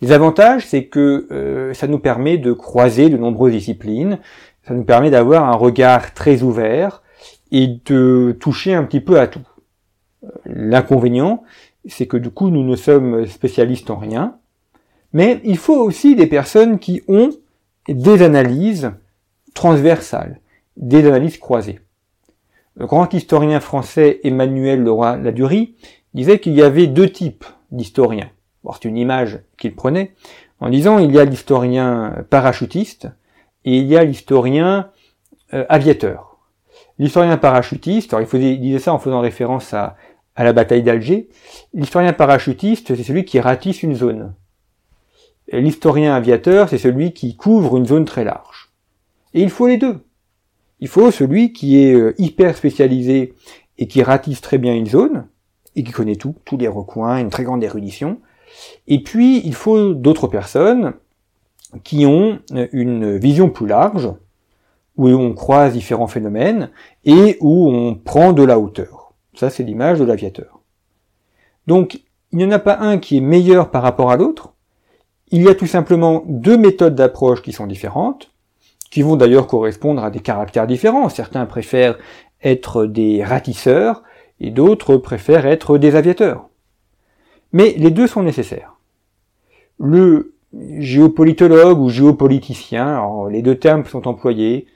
Les 0.00 0.12
avantages, 0.12 0.66
c'est 0.66 0.84
que 0.84 1.26
euh, 1.30 1.74
ça 1.74 1.86
nous 1.86 1.98
permet 1.98 2.38
de 2.38 2.52
croiser 2.52 3.08
de 3.08 3.16
nombreuses 3.16 3.52
disciplines, 3.52 4.18
ça 4.62 4.74
nous 4.74 4.84
permet 4.84 5.10
d'avoir 5.10 5.48
un 5.48 5.56
regard 5.56 6.14
très 6.14 6.42
ouvert 6.42 7.02
et 7.50 7.80
de 7.86 8.36
toucher 8.38 8.74
un 8.74 8.84
petit 8.84 9.00
peu 9.00 9.18
à 9.18 9.26
tout. 9.26 9.46
L'inconvénient, 10.44 11.42
c'est 11.86 12.06
que 12.06 12.16
du 12.16 12.30
coup 12.30 12.50
nous 12.50 12.64
ne 12.64 12.76
sommes 12.76 13.26
spécialistes 13.26 13.90
en 13.90 13.96
rien, 13.96 14.36
mais 15.12 15.40
il 15.44 15.56
faut 15.56 15.76
aussi 15.76 16.16
des 16.16 16.26
personnes 16.26 16.78
qui 16.78 17.02
ont 17.08 17.30
des 17.88 18.22
analyses 18.22 18.92
transversales, 19.54 20.40
des 20.76 21.06
analyses 21.06 21.38
croisées. 21.38 21.80
Le 22.76 22.86
grand 22.86 23.12
historien 23.12 23.60
français 23.60 24.20
Emmanuel 24.22 24.84
Leroy-Ladurie 24.84 25.74
disait 26.14 26.38
qu'il 26.38 26.52
y 26.52 26.62
avait 26.62 26.86
deux 26.86 27.10
types 27.10 27.44
d'historiens. 27.70 28.30
C'est 28.72 28.84
une 28.84 28.96
image 28.96 29.40
qu'il 29.56 29.74
prenait, 29.74 30.14
en 30.60 30.70
disant 30.70 30.98
il 30.98 31.12
y 31.12 31.18
a 31.18 31.24
l'historien 31.24 32.24
parachutiste 32.30 33.08
et 33.64 33.76
il 33.78 33.86
y 33.86 33.96
a 33.96 34.04
l'historien 34.04 34.90
euh, 35.54 35.64
aviateur. 35.68 36.38
L'historien 36.98 37.36
parachutiste, 37.36 38.12
alors 38.12 38.26
il, 38.34 38.60
disait 38.60 38.78
ça 38.78 38.92
en 38.92 38.98
faisant 38.98 39.20
référence 39.20 39.72
à, 39.72 39.96
à 40.34 40.44
la 40.44 40.52
bataille 40.52 40.82
d'Alger, 40.82 41.28
l'historien 41.74 42.12
parachutiste, 42.12 42.94
c'est 42.94 43.02
celui 43.02 43.24
qui 43.24 43.40
ratisse 43.40 43.82
une 43.82 43.94
zone. 43.94 44.34
L'historien 45.52 46.14
aviateur, 46.14 46.68
c'est 46.68 46.78
celui 46.78 47.12
qui 47.12 47.36
couvre 47.36 47.76
une 47.76 47.86
zone 47.86 48.04
très 48.04 48.24
large. 48.24 48.70
Et 49.34 49.42
il 49.42 49.50
faut 49.50 49.66
les 49.66 49.78
deux. 49.78 50.04
Il 50.80 50.88
faut 50.88 51.10
celui 51.10 51.52
qui 51.52 51.82
est 51.82 51.94
euh, 51.94 52.14
hyper 52.18 52.56
spécialisé 52.56 53.34
et 53.78 53.88
qui 53.88 54.02
ratisse 54.02 54.40
très 54.40 54.58
bien 54.58 54.74
une 54.74 54.86
zone, 54.86 55.26
et 55.76 55.82
qui 55.82 55.92
connaît 55.92 56.16
tout, 56.16 56.34
tous 56.44 56.56
les 56.56 56.68
recoins, 56.68 57.18
une 57.18 57.30
très 57.30 57.44
grande 57.44 57.62
érudition. 57.62 58.20
Et 58.86 59.02
puis, 59.02 59.40
il 59.44 59.54
faut 59.54 59.94
d'autres 59.94 60.28
personnes 60.28 60.94
qui 61.84 62.06
ont 62.06 62.38
euh, 62.52 62.66
une 62.72 63.16
vision 63.16 63.50
plus 63.50 63.66
large, 63.66 64.10
où 64.96 65.08
on 65.08 65.32
croise 65.34 65.74
différents 65.74 66.08
phénomènes, 66.08 66.70
et 67.04 67.36
où 67.40 67.70
on 67.70 67.94
prend 67.94 68.32
de 68.32 68.42
la 68.42 68.58
hauteur. 68.58 69.12
Ça, 69.34 69.50
c'est 69.50 69.62
l'image 69.62 69.98
de 69.98 70.04
l'aviateur. 70.04 70.60
Donc, 71.66 72.00
il 72.32 72.38
n'y 72.38 72.44
en 72.44 72.50
a 72.50 72.58
pas 72.58 72.78
un 72.78 72.98
qui 72.98 73.18
est 73.18 73.22
meilleur 73.22 73.70
par 73.70 73.82
rapport 73.82 74.10
à 74.10 74.16
l'autre, 74.16 74.54
il 75.30 75.42
y 75.42 75.48
a 75.48 75.54
tout 75.54 75.66
simplement 75.66 76.24
deux 76.26 76.56
méthodes 76.56 76.94
d'approche 76.94 77.42
qui 77.42 77.52
sont 77.52 77.66
différentes, 77.66 78.30
qui 78.90 79.02
vont 79.02 79.16
d'ailleurs 79.16 79.46
correspondre 79.46 80.02
à 80.02 80.10
des 80.10 80.20
caractères 80.20 80.66
différents. 80.66 81.08
Certains 81.08 81.44
préfèrent 81.46 81.98
être 82.42 82.86
des 82.86 83.22
ratisseurs 83.22 84.02
et 84.40 84.50
d'autres 84.50 84.96
préfèrent 84.96 85.46
être 85.46 85.76
des 85.78 85.96
aviateurs. 85.96 86.48
Mais 87.52 87.74
les 87.78 87.90
deux 87.90 88.06
sont 88.06 88.22
nécessaires. 88.22 88.76
Le 89.78 90.34
géopolitologue 90.78 91.80
ou 91.80 91.88
géopoliticien, 91.88 92.86
alors 92.86 93.28
les 93.28 93.42
deux 93.42 93.56
termes 93.56 93.84
sont 93.84 94.08
employés, 94.08 94.66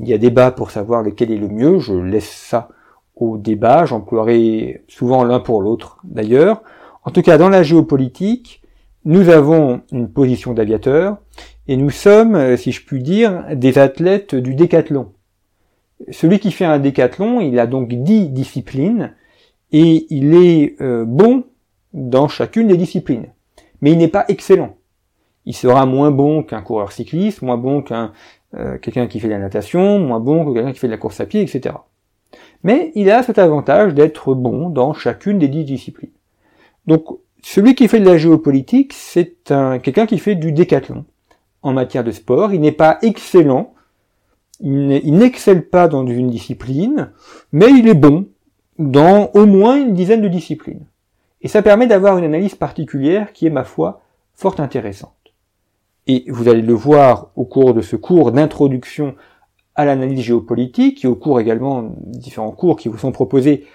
il 0.00 0.08
y 0.08 0.14
a 0.14 0.18
débat 0.18 0.50
pour 0.50 0.70
savoir 0.70 1.02
lequel 1.02 1.30
est 1.30 1.38
le 1.38 1.48
mieux, 1.48 1.78
je 1.78 1.94
laisse 1.94 2.30
ça 2.30 2.68
au 3.16 3.36
débat, 3.36 3.84
j'emploierai 3.84 4.84
souvent 4.88 5.24
l'un 5.24 5.40
pour 5.40 5.60
l'autre 5.60 5.98
d'ailleurs. 6.04 6.62
En 7.04 7.10
tout 7.10 7.22
cas, 7.22 7.38
dans 7.38 7.48
la 7.48 7.62
géopolitique, 7.62 8.62
nous 9.04 9.28
avons 9.28 9.82
une 9.92 10.08
position 10.08 10.54
d'aviateur 10.54 11.18
et 11.66 11.76
nous 11.76 11.90
sommes, 11.90 12.34
euh, 12.34 12.56
si 12.56 12.72
je 12.72 12.84
puis 12.84 13.02
dire, 13.02 13.44
des 13.54 13.78
athlètes 13.78 14.34
du 14.34 14.54
décathlon. 14.54 15.12
Celui 16.10 16.38
qui 16.38 16.52
fait 16.52 16.64
un 16.64 16.78
décathlon, 16.78 17.40
il 17.40 17.58
a 17.58 17.66
donc 17.66 17.88
dix 17.88 18.28
disciplines 18.28 19.14
et 19.72 20.06
il 20.10 20.34
est 20.34 20.80
euh, 20.80 21.04
bon 21.04 21.44
dans 21.92 22.28
chacune 22.28 22.68
des 22.68 22.76
disciplines. 22.76 23.26
Mais 23.80 23.92
il 23.92 23.98
n'est 23.98 24.08
pas 24.08 24.24
excellent. 24.28 24.76
Il 25.46 25.54
sera 25.54 25.86
moins 25.86 26.10
bon 26.10 26.42
qu'un 26.42 26.60
coureur 26.60 26.92
cycliste, 26.92 27.42
moins 27.42 27.56
bon 27.56 27.82
qu'un 27.82 28.12
euh, 28.54 28.78
quelqu'un 28.78 29.06
qui 29.06 29.20
fait 29.20 29.28
de 29.28 29.32
la 29.32 29.38
natation, 29.38 29.98
moins 29.98 30.20
bon 30.20 30.44
que 30.44 30.54
quelqu'un 30.54 30.72
qui 30.72 30.78
fait 30.78 30.86
de 30.86 30.92
la 30.92 30.98
course 30.98 31.20
à 31.20 31.26
pied, 31.26 31.42
etc. 31.42 31.74
Mais 32.62 32.92
il 32.94 33.10
a 33.10 33.22
cet 33.22 33.38
avantage 33.38 33.94
d'être 33.94 34.34
bon 34.34 34.70
dans 34.70 34.94
chacune 34.94 35.38
des 35.38 35.48
dix 35.48 35.64
disciplines. 35.64 36.10
Donc 36.86 37.04
celui 37.42 37.74
qui 37.74 37.88
fait 37.88 38.00
de 38.00 38.06
la 38.06 38.16
géopolitique, 38.16 38.94
c'est 38.94 39.50
un, 39.50 39.78
quelqu'un 39.78 40.06
qui 40.06 40.18
fait 40.18 40.34
du 40.34 40.52
décathlon 40.52 41.04
en 41.62 41.72
matière 41.72 42.04
de 42.04 42.10
sport. 42.10 42.52
Il 42.52 42.60
n'est 42.60 42.72
pas 42.72 42.98
excellent, 43.02 43.74
il 44.60 45.14
n'excelle 45.14 45.68
pas 45.68 45.86
dans 45.86 46.06
une 46.06 46.30
discipline, 46.30 47.12
mais 47.52 47.68
il 47.70 47.86
est 47.86 47.94
bon 47.94 48.28
dans 48.78 49.30
au 49.34 49.44
moins 49.44 49.76
une 49.76 49.94
dizaine 49.94 50.22
de 50.22 50.28
disciplines. 50.28 50.86
Et 51.40 51.48
ça 51.48 51.62
permet 51.62 51.86
d'avoir 51.86 52.18
une 52.18 52.24
analyse 52.24 52.54
particulière 52.54 53.32
qui 53.32 53.46
est, 53.46 53.50
ma 53.50 53.64
foi, 53.64 54.02
fort 54.34 54.60
intéressante. 54.60 55.12
Et 56.06 56.24
vous 56.28 56.48
allez 56.48 56.62
le 56.62 56.72
voir 56.72 57.30
au 57.36 57.44
cours 57.44 57.74
de 57.74 57.82
ce 57.82 57.96
cours 57.96 58.32
d'introduction 58.32 59.14
à 59.74 59.84
l'analyse 59.84 60.20
géopolitique 60.20 61.04
et 61.04 61.08
au 61.08 61.14
cours 61.14 61.38
également 61.38 61.94
différents 61.98 62.50
cours 62.50 62.76
qui 62.76 62.88
vous 62.88 62.98
sont 62.98 63.12
proposés 63.12 63.66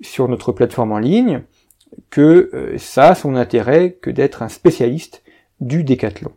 sur 0.00 0.28
notre 0.28 0.52
plateforme 0.52 0.92
en 0.92 0.98
ligne 0.98 1.42
que 2.08 2.50
euh, 2.54 2.78
ça 2.78 3.10
a 3.10 3.14
son 3.14 3.34
intérêt 3.34 3.98
que 4.00 4.10
d'être 4.10 4.42
un 4.42 4.48
spécialiste 4.48 5.22
du 5.60 5.84
décathlon. 5.84 6.32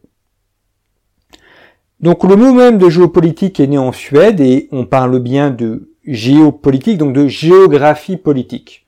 Donc 1.99 2.23
le 2.25 2.35
mot 2.35 2.53
même 2.53 2.77
de 2.77 2.89
géopolitique 2.89 3.59
est 3.59 3.67
né 3.67 3.77
en 3.77 3.93
Suède 3.93 4.41
et 4.41 4.67
on 4.71 4.85
parle 4.85 5.19
bien 5.19 5.51
de 5.51 5.93
géopolitique, 6.05 6.97
donc 6.97 7.13
de 7.13 7.27
géographie 7.27 8.17
politique. 8.17 8.82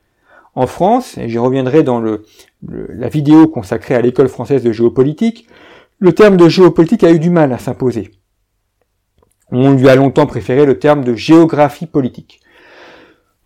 En 0.56 0.68
France, 0.68 1.18
et 1.18 1.28
j'y 1.28 1.38
reviendrai 1.38 1.84
dans 1.84 2.00
le, 2.00 2.24
la 2.68 3.10
vidéo 3.10 3.48
consacrée 3.48 3.96
à 3.96 4.02
l'école 4.02 4.30
française 4.30 4.64
de 4.64 4.72
géopolitique, 4.72 5.48
le 6.00 6.14
terme 6.14 6.38
de 6.38 6.48
géopolitique 6.48 7.04
a 7.04 7.12
eu 7.12 7.20
du 7.20 7.30
mal 7.30 7.52
à 7.52 7.58
s'imposer. 7.58 8.12
On 9.52 9.74
lui 9.74 9.90
a 9.90 9.96
longtemps 9.96 10.26
préféré 10.26 10.66
le 10.66 10.80
terme 10.80 11.04
de 11.04 11.14
géographie 11.14 11.86
politique. 11.86 12.42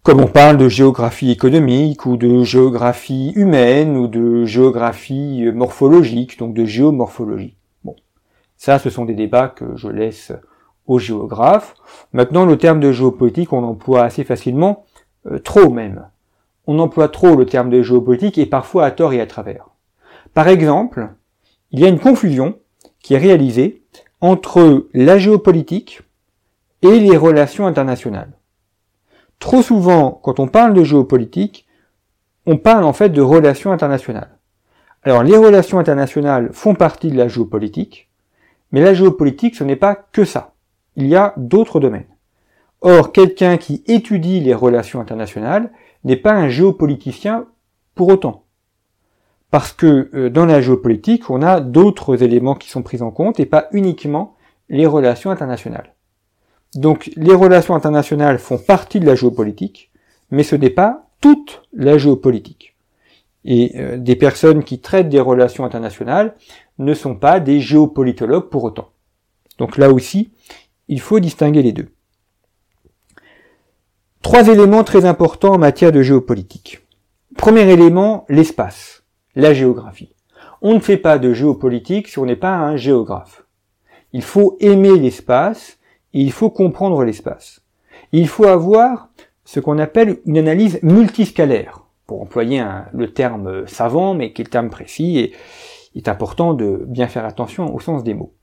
comme 0.02 0.22
on 0.22 0.28
parle 0.28 0.58
de 0.58 0.70
géographie 0.70 1.30
économique 1.30 2.06
ou 2.06 2.16
de 2.16 2.44
géographie 2.44 3.32
humaine 3.36 3.98
ou 3.98 4.08
de 4.08 4.46
géographie 4.46 5.46
morphologique, 5.54 6.40
donc 6.40 6.54
de 6.54 6.66
géomorphologie. 6.66 7.58
Bon, 7.84 7.96
ça, 8.58 8.80
ce 8.80 8.90
sont 8.90 9.06
des 9.06 9.14
débats 9.14 9.50
que 9.50 9.76
je 9.76 9.90
laisse 9.90 10.32
aux 10.88 11.00
géographes. 11.00 11.76
Maintenant, 12.14 12.46
le 12.46 12.58
terme 12.58 12.80
de 12.80 12.92
géopolitique, 12.92 13.54
on 13.54 13.62
l'emploie 13.62 14.04
assez 14.04 14.24
facilement, 14.24 14.86
euh, 15.28 15.38
trop 15.38 15.70
même. 15.70 16.09
On 16.72 16.78
emploie 16.78 17.10
trop 17.10 17.36
le 17.36 17.48
terme 17.48 17.72
de 17.72 17.82
géopolitique 17.82 18.38
et 18.38 18.46
parfois 18.46 18.86
à 18.86 18.92
tort 18.92 19.12
et 19.12 19.20
à 19.20 19.26
travers. 19.26 19.70
Par 20.36 20.48
exemple, 20.48 21.10
il 21.72 21.80
y 21.80 21.86
a 21.86 21.88
une 21.88 21.98
confusion 21.98 22.60
qui 23.00 23.16
est 23.16 23.18
réalisée 23.18 23.82
entre 24.22 24.88
la 24.94 25.18
géopolitique 25.18 26.04
et 26.84 27.00
les 27.00 27.18
relations 27.18 27.66
internationales. 27.66 28.34
Trop 29.40 29.64
souvent, 29.64 30.12
quand 30.12 30.40
on 30.40 30.48
parle 30.48 30.76
de 30.76 30.84
géopolitique, 30.84 31.68
on 32.46 32.58
parle 32.58 32.84
en 32.84 32.94
fait 32.94 33.10
de 33.10 33.22
relations 33.24 33.72
internationales. 33.72 34.38
Alors 35.02 35.24
les 35.24 35.38
relations 35.38 35.80
internationales 35.80 36.52
font 36.54 36.76
partie 36.76 37.10
de 37.10 37.18
la 37.18 37.30
géopolitique, 37.30 38.12
mais 38.72 38.82
la 38.82 38.94
géopolitique 38.94 39.56
ce 39.56 39.64
n'est 39.64 39.76
pas 39.76 39.96
que 39.96 40.24
ça. 40.24 40.54
Il 40.96 41.08
y 41.08 41.16
a 41.16 41.34
d'autres 41.36 41.80
domaines. 41.80 42.06
Or, 42.82 43.12
quelqu'un 43.12 43.58
qui 43.58 43.84
étudie 43.88 44.40
les 44.40 44.54
relations 44.54 45.02
internationales 45.02 45.72
n'est 46.04 46.18
pas 46.18 46.34
un 46.34 46.50
géopoliticien 46.50 47.46
pour 47.96 48.10
autant. 48.10 48.46
Parce 49.52 49.74
que 49.74 50.10
euh, 50.14 50.30
dans 50.30 50.46
la 50.46 50.62
géopolitique, 50.62 51.30
on 51.30 51.42
a 51.42 51.60
d'autres 51.60 52.24
éléments 52.24 52.56
qui 52.56 52.70
sont 52.70 52.84
pris 52.84 53.02
en 53.02 53.12
compte 53.12 53.40
et 53.40 53.46
pas 53.46 53.68
uniquement 53.72 54.36
les 54.70 54.86
relations 54.86 55.32
internationales. 55.32 55.96
Donc 56.76 57.12
les 57.16 57.34
relations 57.34 57.76
internationales 57.76 58.38
font 58.38 58.60
partie 58.60 59.00
de 59.00 59.06
la 59.06 59.16
géopolitique, 59.16 59.92
mais 60.30 60.44
ce 60.44 60.56
n'est 60.56 60.70
pas 60.70 61.10
toute 61.20 61.64
la 61.74 61.98
géopolitique. 61.98 62.76
Et 63.44 63.80
euh, 63.80 63.98
des 63.98 64.16
personnes 64.16 64.64
qui 64.64 64.80
traitent 64.80 65.10
des 65.10 65.20
relations 65.20 65.66
internationales 65.66 66.36
ne 66.78 66.94
sont 66.94 67.16
pas 67.16 67.40
des 67.40 67.60
géopolitologues 67.60 68.50
pour 68.50 68.64
autant. 68.64 68.90
Donc 69.58 69.78
là 69.78 69.92
aussi, 69.92 70.32
il 70.88 71.02
faut 71.02 71.20
distinguer 71.20 71.64
les 71.64 71.72
deux. 71.72 71.90
Trois 74.22 74.48
éléments 74.48 74.84
très 74.84 75.06
importants 75.06 75.54
en 75.54 75.58
matière 75.58 75.92
de 75.92 76.02
géopolitique. 76.02 76.86
Premier 77.38 77.70
élément, 77.72 78.26
l'espace, 78.30 79.04
la 79.36 79.54
géographie. 79.54 80.14
On 80.62 80.74
ne 80.74 80.80
fait 80.80 80.98
pas 80.98 81.18
de 81.18 81.34
géopolitique 81.34 82.08
si 82.10 82.20
on 82.20 82.26
n'est 82.26 82.36
pas 82.36 82.56
un 82.56 82.76
géographe. 82.76 83.46
Il 84.12 84.24
faut 84.24 84.58
aimer 84.60 84.98
l'espace 84.98 85.80
il 86.14 86.32
faut 86.32 86.50
comprendre 86.50 87.04
l'espace. 87.04 87.62
Il 88.12 88.28
faut 88.28 88.46
avoir 88.46 89.10
ce 89.46 89.60
qu'on 89.60 89.78
appelle 89.78 90.20
une 90.26 90.38
analyse 90.38 90.80
multiscalaire, 90.82 91.84
pour 92.08 92.22
employer 92.22 92.64
le 92.94 93.14
terme 93.14 93.68
savant, 93.68 94.16
mais 94.16 94.34
qui 94.34 94.42
est 94.42 94.46
le 94.46 94.50
terme 94.50 94.70
précis, 94.70 95.20
et 95.20 95.34
il 95.94 96.00
est 96.00 96.10
important 96.10 96.54
de 96.54 96.84
bien 96.88 97.08
faire 97.08 97.26
attention 97.26 97.74
au 97.74 97.80
sens 97.80 98.04
des 98.04 98.14
mots. 98.14 98.34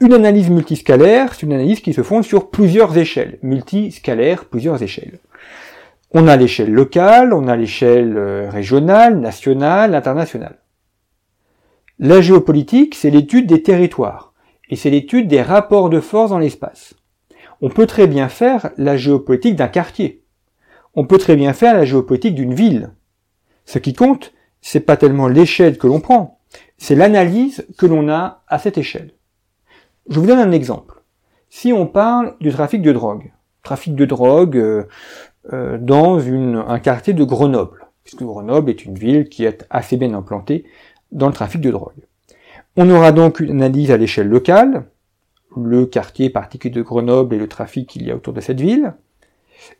Une 0.00 0.12
analyse 0.12 0.48
multiscalaire, 0.48 1.34
c'est 1.34 1.42
une 1.42 1.52
analyse 1.52 1.80
qui 1.80 1.92
se 1.92 2.04
fonde 2.04 2.22
sur 2.22 2.50
plusieurs 2.50 2.96
échelles. 2.96 3.40
Multiscalaire, 3.42 4.44
plusieurs 4.44 4.80
échelles. 4.80 5.18
On 6.12 6.28
a 6.28 6.36
l'échelle 6.36 6.70
locale, 6.70 7.32
on 7.32 7.48
a 7.48 7.56
l'échelle 7.56 8.16
euh, 8.16 8.48
régionale, 8.48 9.18
nationale, 9.18 9.96
internationale. 9.96 10.58
La 11.98 12.20
géopolitique, 12.20 12.94
c'est 12.94 13.10
l'étude 13.10 13.46
des 13.48 13.62
territoires 13.62 14.32
et 14.70 14.76
c'est 14.76 14.90
l'étude 14.90 15.26
des 15.26 15.42
rapports 15.42 15.90
de 15.90 15.98
force 15.98 16.30
dans 16.30 16.38
l'espace. 16.38 16.94
On 17.60 17.68
peut 17.68 17.86
très 17.86 18.06
bien 18.06 18.28
faire 18.28 18.70
la 18.76 18.96
géopolitique 18.96 19.56
d'un 19.56 19.66
quartier. 19.66 20.22
On 20.94 21.06
peut 21.06 21.18
très 21.18 21.34
bien 21.34 21.52
faire 21.52 21.74
la 21.74 21.84
géopolitique 21.84 22.36
d'une 22.36 22.54
ville. 22.54 22.90
Ce 23.64 23.80
qui 23.80 23.94
compte, 23.94 24.32
c'est 24.60 24.78
pas 24.78 24.96
tellement 24.96 25.26
l'échelle 25.26 25.76
que 25.76 25.88
l'on 25.88 26.00
prend, 26.00 26.38
c'est 26.76 26.94
l'analyse 26.94 27.66
que 27.76 27.86
l'on 27.86 28.08
a 28.08 28.44
à 28.46 28.60
cette 28.60 28.78
échelle. 28.78 29.17
Je 30.08 30.20
vous 30.20 30.26
donne 30.26 30.38
un 30.38 30.52
exemple. 30.52 31.02
Si 31.50 31.72
on 31.72 31.86
parle 31.86 32.34
du 32.40 32.50
trafic 32.50 32.80
de 32.80 32.92
drogue, 32.92 33.30
trafic 33.62 33.94
de 33.94 34.06
drogue 34.06 34.56
euh, 34.56 34.84
euh, 35.52 35.76
dans 35.78 36.18
un 36.18 36.78
quartier 36.78 37.12
de 37.12 37.24
Grenoble, 37.24 37.86
puisque 38.04 38.22
Grenoble 38.22 38.70
est 38.70 38.84
une 38.86 38.94
ville 38.94 39.28
qui 39.28 39.44
est 39.44 39.66
assez 39.68 39.98
bien 39.98 40.14
implantée 40.14 40.64
dans 41.12 41.26
le 41.26 41.34
trafic 41.34 41.60
de 41.60 41.70
drogue. 41.70 42.06
On 42.76 42.88
aura 42.88 43.12
donc 43.12 43.40
une 43.40 43.62
analyse 43.62 43.90
à 43.90 43.98
l'échelle 43.98 44.28
locale, 44.28 44.84
le 45.56 45.84
quartier 45.84 46.30
particulier 46.30 46.74
de 46.74 46.82
Grenoble 46.82 47.34
et 47.34 47.38
le 47.38 47.48
trafic 47.48 47.88
qu'il 47.88 48.06
y 48.06 48.10
a 48.10 48.16
autour 48.16 48.32
de 48.32 48.40
cette 48.40 48.60
ville. 48.60 48.94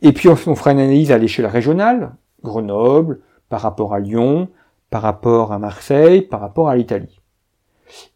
Et 0.01 0.11
puis 0.11 0.29
on 0.29 0.35
fera 0.35 0.73
une 0.73 0.79
analyse 0.79 1.11
à 1.11 1.17
l'échelle 1.17 1.47
régionale, 1.47 2.13
Grenoble, 2.43 3.21
par 3.47 3.61
rapport 3.61 3.95
à 3.95 3.99
Lyon, 3.99 4.49
par 4.91 5.01
rapport 5.01 5.53
à 5.53 5.59
Marseille, 5.59 6.21
par 6.21 6.39
rapport 6.39 6.69
à 6.69 6.75
l'Italie. 6.75 7.19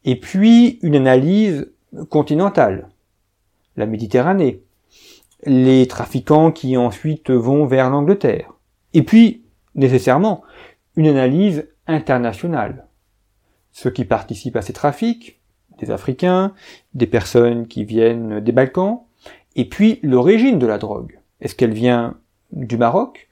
Et 0.05 0.19
puis 0.19 0.79
une 0.83 0.95
analyse 0.95 1.72
continentale, 2.09 2.89
la 3.75 3.85
Méditerranée, 3.85 4.61
les 5.45 5.87
trafiquants 5.87 6.51
qui 6.51 6.77
ensuite 6.77 7.31
vont 7.31 7.65
vers 7.65 7.89
l'Angleterre. 7.89 8.53
Et 8.93 9.03
puis, 9.03 9.43
nécessairement, 9.75 10.43
une 10.95 11.07
analyse 11.07 11.67
internationale, 11.87 12.87
ceux 13.71 13.89
qui 13.89 14.05
participent 14.05 14.55
à 14.55 14.61
ces 14.61 14.73
trafics, 14.73 15.39
des 15.79 15.91
Africains, 15.91 16.53
des 16.93 17.07
personnes 17.07 17.67
qui 17.67 17.83
viennent 17.83 18.39
des 18.39 18.51
Balkans, 18.51 19.01
et 19.55 19.65
puis 19.65 19.99
l'origine 20.03 20.59
de 20.59 20.67
la 20.67 20.77
drogue. 20.77 21.19
Est-ce 21.41 21.55
qu'elle 21.55 21.73
vient 21.73 22.15
du 22.51 22.77
Maroc, 22.77 23.29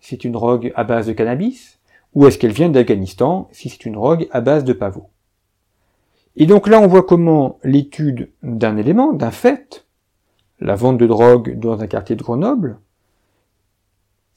si 0.00 0.10
c'est 0.10 0.24
une 0.24 0.32
drogue 0.32 0.72
à 0.74 0.84
base 0.84 1.06
de 1.06 1.12
cannabis, 1.12 1.78
ou 2.14 2.26
est-ce 2.26 2.38
qu'elle 2.38 2.52
vient 2.52 2.68
d'Afghanistan, 2.68 3.48
si 3.52 3.68
c'est 3.68 3.86
une 3.86 3.94
drogue 3.94 4.28
à 4.32 4.40
base 4.40 4.64
de 4.64 4.72
pavot 4.72 5.08
Et 6.36 6.46
donc 6.46 6.68
là, 6.68 6.80
on 6.80 6.86
voit 6.86 7.04
comment 7.04 7.58
l'étude 7.62 8.30
d'un 8.42 8.76
élément, 8.76 9.12
d'un 9.12 9.30
fait, 9.30 9.86
la 10.60 10.74
vente 10.74 10.98
de 10.98 11.06
drogue 11.06 11.58
dans 11.58 11.80
un 11.80 11.86
quartier 11.86 12.16
de 12.16 12.22
Grenoble, 12.22 12.78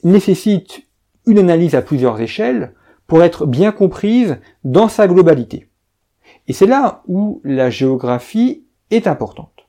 nécessite 0.03 0.83
une 1.25 1.39
analyse 1.39 1.75
à 1.75 1.81
plusieurs 1.81 2.19
échelles 2.21 2.73
pour 3.07 3.23
être 3.23 3.45
bien 3.45 3.71
comprise 3.71 4.37
dans 4.63 4.89
sa 4.89 5.07
globalité. 5.07 5.69
Et 6.47 6.53
c'est 6.53 6.67
là 6.67 7.01
où 7.07 7.41
la 7.43 7.69
géographie 7.69 8.65
est 8.91 9.07
importante. 9.07 9.67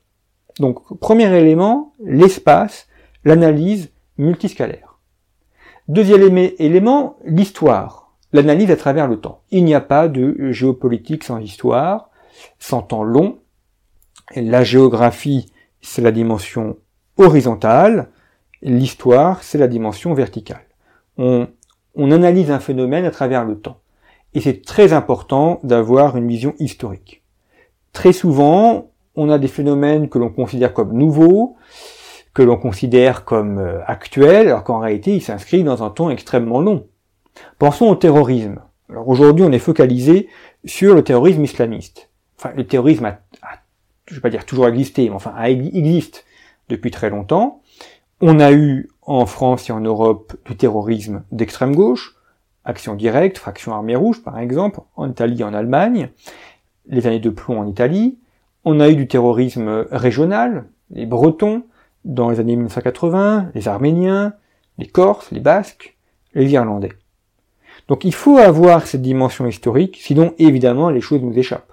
Donc, 0.59 0.99
premier 0.99 1.33
élément, 1.37 1.93
l'espace, 2.05 2.89
l'analyse 3.25 3.91
multiscalaire. 4.17 4.99
Deuxième 5.87 6.37
élément, 6.59 7.17
l'histoire, 7.25 8.13
l'analyse 8.33 8.71
à 8.71 8.77
travers 8.77 9.09
le 9.09 9.19
temps. 9.21 9.43
Il 9.51 9.65
n'y 9.65 9.75
a 9.75 9.81
pas 9.81 10.09
de 10.09 10.51
géopolitique 10.51 11.25
sans 11.25 11.39
histoire, 11.39 12.11
sans 12.59 12.83
temps 12.83 13.05
long. 13.05 13.39
La 14.37 14.65
géographie, 14.65 15.53
c'est 15.81 16.03
la 16.03 16.13
dimension 16.13 16.77
horizontale, 17.17 18.11
l'histoire, 18.63 19.43
c'est 19.43 19.59
la 19.59 19.69
dimension 19.69 20.15
verticale. 20.15 20.67
On 21.17 21.49
on 21.99 22.13
analyse 22.13 22.51
un 22.51 22.61
phénomène 22.61 23.05
à 23.05 23.11
travers 23.11 23.45
le 23.45 23.59
temps. 23.59 23.81
Et 24.33 24.41
c'est 24.41 24.65
très 24.65 24.93
important 24.93 25.59
d'avoir 25.65 26.17
une 26.17 26.29
vision 26.29 26.55
historique. 26.61 27.23
Très 27.93 28.13
souvent, 28.13 28.93
on 29.17 29.31
a 29.31 29.39
des 29.39 29.49
phénomènes 29.49 30.09
que 30.09 30.19
l'on 30.19 30.31
considère 30.31 30.73
comme 30.73 30.93
nouveaux, 30.93 31.57
que 32.35 32.43
l'on 32.43 32.57
considère 32.57 33.25
comme 33.25 33.59
euh, 33.59 33.81
actuels, 33.87 34.47
alors 34.47 34.63
qu'en 34.63 34.79
réalité, 34.79 35.17
ils 35.17 35.23
s'inscrivent 35.23 35.65
dans 35.65 35.83
un 35.83 35.91
temps 35.91 36.09
extrêmement 36.09 36.61
long. 36.61 36.87
Pensons 37.59 37.87
au 37.87 37.97
terrorisme. 37.97 38.61
Alors 38.89 39.09
aujourd'hui, 39.09 39.45
on 39.45 39.51
est 39.51 39.59
focalisé 39.59 40.29
sur 40.65 40.95
le 40.95 41.03
terrorisme 41.03 41.43
islamiste. 41.43 42.08
Le 42.55 42.67
terrorisme 42.67 43.07
a, 43.07 43.19
je 44.07 44.15
vais 44.15 44.21
pas 44.21 44.31
dire 44.31 44.47
toujours 44.47 44.69
existé, 44.69 45.09
mais 45.09 45.15
enfin, 45.15 45.35
existe 45.43 46.25
depuis 46.69 46.91
très 46.91 47.11
longtemps. 47.11 47.63
On 48.21 48.41
a 48.41 48.53
eu 48.53 48.89
en 49.03 49.27
France 49.27 49.69
et 49.69 49.73
en 49.73 49.81
Europe 49.81 50.37
du 50.47 50.57
terrorisme 50.57 51.23
d'extrême 51.33 51.75
gauche, 51.75 52.15
Action 52.65 52.95
directe, 52.95 53.39
Fraction 53.39 53.73
armée 53.73 53.97
rouge 53.97 54.23
par 54.23 54.39
exemple, 54.39 54.81
en 54.97 55.09
Italie 55.09 55.41
et 55.41 55.45
en 55.45 55.55
Allemagne, 55.55 56.11
les 56.87 57.07
années 57.07 57.21
de 57.21 57.31
plomb 57.31 57.61
en 57.61 57.67
Italie. 57.67 58.19
On 58.65 58.81
a 58.81 58.91
eu 58.91 58.97
du 58.97 59.09
terrorisme 59.09 59.87
régional, 59.91 60.67
les 60.91 61.07
Bretons 61.07 61.65
dans 62.05 62.29
les 62.29 62.41
années 62.41 62.57
1980, 62.57 63.53
les 63.55 63.69
Arméniens, 63.69 64.35
les 64.77 64.87
Corses, 64.87 65.31
les 65.31 65.41
Basques, 65.41 65.97
les 66.35 66.51
Irlandais. 66.51 66.93
Donc 67.89 68.05
il 68.05 68.15
faut 68.15 68.37
avoir 68.37 68.87
cette 68.87 69.03
dimension 69.03 69.47
historique, 69.47 69.97
sinon 70.01 70.35
évidemment 70.39 70.91
les 70.91 71.01
choses 71.01 71.23
nous 71.23 71.39
échappent. 71.39 71.68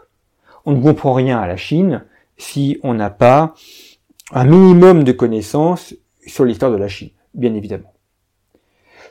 On 0.65 0.73
ne 0.73 0.81
comprend 0.81 1.13
rien 1.13 1.39
à 1.39 1.47
la 1.47 1.57
Chine 1.57 2.03
si 2.37 2.79
on 2.83 2.93
n'a 2.93 3.09
pas 3.09 3.53
un 4.31 4.45
minimum 4.45 5.03
de 5.03 5.11
connaissances 5.11 5.95
sur 6.25 6.45
l'histoire 6.45 6.71
de 6.71 6.77
la 6.77 6.87
Chine 6.87 7.11
bien 7.35 7.53
évidemment. 7.53 7.93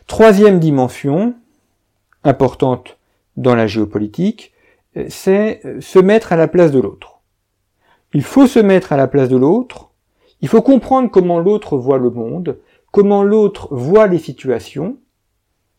Troisième 0.06 0.58
dimension 0.58 1.34
importante 2.24 2.98
dans 3.36 3.54
la 3.54 3.66
géopolitique, 3.66 4.52
euh, 4.96 5.06
c'est 5.08 5.60
euh, 5.64 5.80
se 5.80 5.98
mettre 5.98 6.32
à 6.32 6.36
la 6.36 6.48
place 6.48 6.72
de 6.72 6.80
l'autre. 6.80 7.20
Il 8.12 8.22
faut 8.22 8.46
se 8.46 8.58
mettre 8.58 8.92
à 8.92 8.96
la 8.96 9.08
place 9.08 9.28
de 9.28 9.36
l'autre, 9.36 9.90
il 10.40 10.48
faut 10.48 10.62
comprendre 10.62 11.10
comment 11.10 11.38
l'autre 11.38 11.76
voit 11.76 11.98
le 11.98 12.10
monde, 12.10 12.58
comment 12.90 13.22
l'autre 13.22 13.68
voit 13.74 14.06
les 14.06 14.18
situations, 14.18 14.98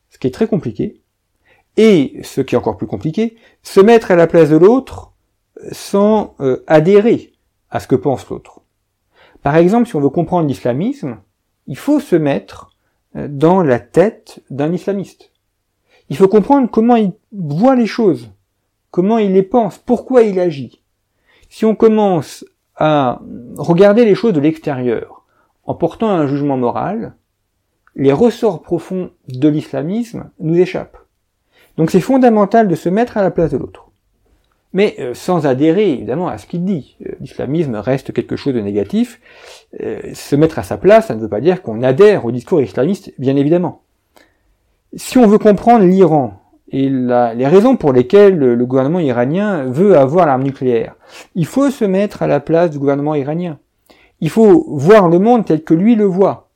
ce 0.09 0.17
qui 0.17 0.27
est 0.27 0.31
très 0.31 0.47
compliqué, 0.47 1.01
et 1.77 2.19
ce 2.23 2.41
qui 2.41 2.55
est 2.55 2.57
encore 2.57 2.77
plus 2.77 2.87
compliqué, 2.87 3.37
se 3.63 3.79
mettre 3.79 4.11
à 4.11 4.15
la 4.15 4.27
place 4.27 4.49
de 4.49 4.57
l'autre 4.57 5.11
sans 5.71 6.35
euh, 6.39 6.63
adhérer 6.67 7.33
à 7.69 7.79
ce 7.79 7.87
que 7.87 7.95
pense 7.95 8.29
l'autre. 8.29 8.61
Par 9.41 9.55
exemple, 9.55 9.87
si 9.87 9.95
on 9.95 10.01
veut 10.01 10.09
comprendre 10.09 10.47
l'islamisme, 10.47 11.19
il 11.67 11.77
faut 11.77 11.99
se 11.99 12.15
mettre 12.15 12.71
euh, 13.15 13.27
dans 13.29 13.63
la 13.63 13.79
tête 13.79 14.43
d'un 14.49 14.73
islamiste. 14.73 15.31
Il 16.09 16.17
faut 16.17 16.27
comprendre 16.27 16.69
comment 16.69 16.95
il 16.95 17.13
voit 17.31 17.75
les 17.75 17.87
choses, 17.87 18.31
comment 18.91 19.17
il 19.17 19.33
les 19.33 19.43
pense, 19.43 19.77
pourquoi 19.77 20.23
il 20.23 20.39
agit. 20.39 20.83
Si 21.49 21.65
on 21.65 21.75
commence 21.75 22.45
à 22.75 23.21
regarder 23.57 24.05
les 24.05 24.15
choses 24.15 24.33
de 24.33 24.39
l'extérieur 24.39 25.25
en 25.63 25.75
portant 25.75 26.09
un 26.09 26.27
jugement 26.27 26.57
moral, 26.57 27.15
les 27.95 28.11
ressorts 28.11 28.61
profonds 28.61 29.11
de 29.29 29.47
l'islamisme 29.47 30.29
nous 30.39 30.57
échappent. 30.57 30.97
Donc 31.77 31.91
c'est 31.91 32.01
fondamental 32.01 32.67
de 32.67 32.75
se 32.75 32.89
mettre 32.89 33.17
à 33.17 33.23
la 33.23 33.31
place 33.31 33.51
de 33.51 33.57
l'autre. 33.57 33.84
Mais 34.75 34.95
euh, 34.99 35.13
sans 35.13 35.47
adhérer 35.47 35.93
évidemment 35.93 36.27
à 36.27 36.37
ce 36.37 36.45
qu'il 36.45 36.65
dit. 36.65 36.97
Euh, 37.05 37.13
l'islamisme 37.21 37.75
reste 37.75 38.11
quelque 38.11 38.35
chose 38.35 38.53
de 38.53 38.59
négatif. 38.59 39.21
Euh, 39.81 40.01
se 40.13 40.35
mettre 40.35 40.59
à 40.59 40.63
sa 40.63 40.75
place, 40.75 41.07
ça 41.07 41.15
ne 41.15 41.21
veut 41.21 41.29
pas 41.29 41.39
dire 41.39 41.61
qu'on 41.61 41.81
adhère 41.81 42.25
au 42.25 42.31
discours 42.31 42.61
islamiste, 42.61 43.13
bien 43.17 43.37
évidemment. 43.37 43.83
Si 44.93 45.17
on 45.17 45.27
veut 45.27 45.37
comprendre 45.37 45.85
l'Iran 45.85 46.41
et 46.73 46.89
les 46.89 47.47
raisons 47.47 47.77
pour 47.77 47.93
lesquelles 47.93 48.37
le 48.37 48.65
gouvernement 48.65 48.99
iranien 48.99 49.63
veut 49.63 49.97
avoir 49.97 50.25
l'arme 50.25 50.43
nucléaire, 50.43 50.95
il 51.35 51.45
faut 51.45 51.69
se 51.69 51.85
mettre 51.85 52.21
à 52.21 52.27
la 52.27 52.41
place 52.41 52.71
du 52.71 52.79
gouvernement 52.79 53.15
iranien. 53.15 53.59
Il 54.19 54.29
faut 54.29 54.65
voir 54.67 55.07
le 55.07 55.19
monde 55.19 55.45
tel 55.45 55.63
que 55.63 55.73
lui 55.73 55.95
le 55.95 56.05
voit. 56.05 56.49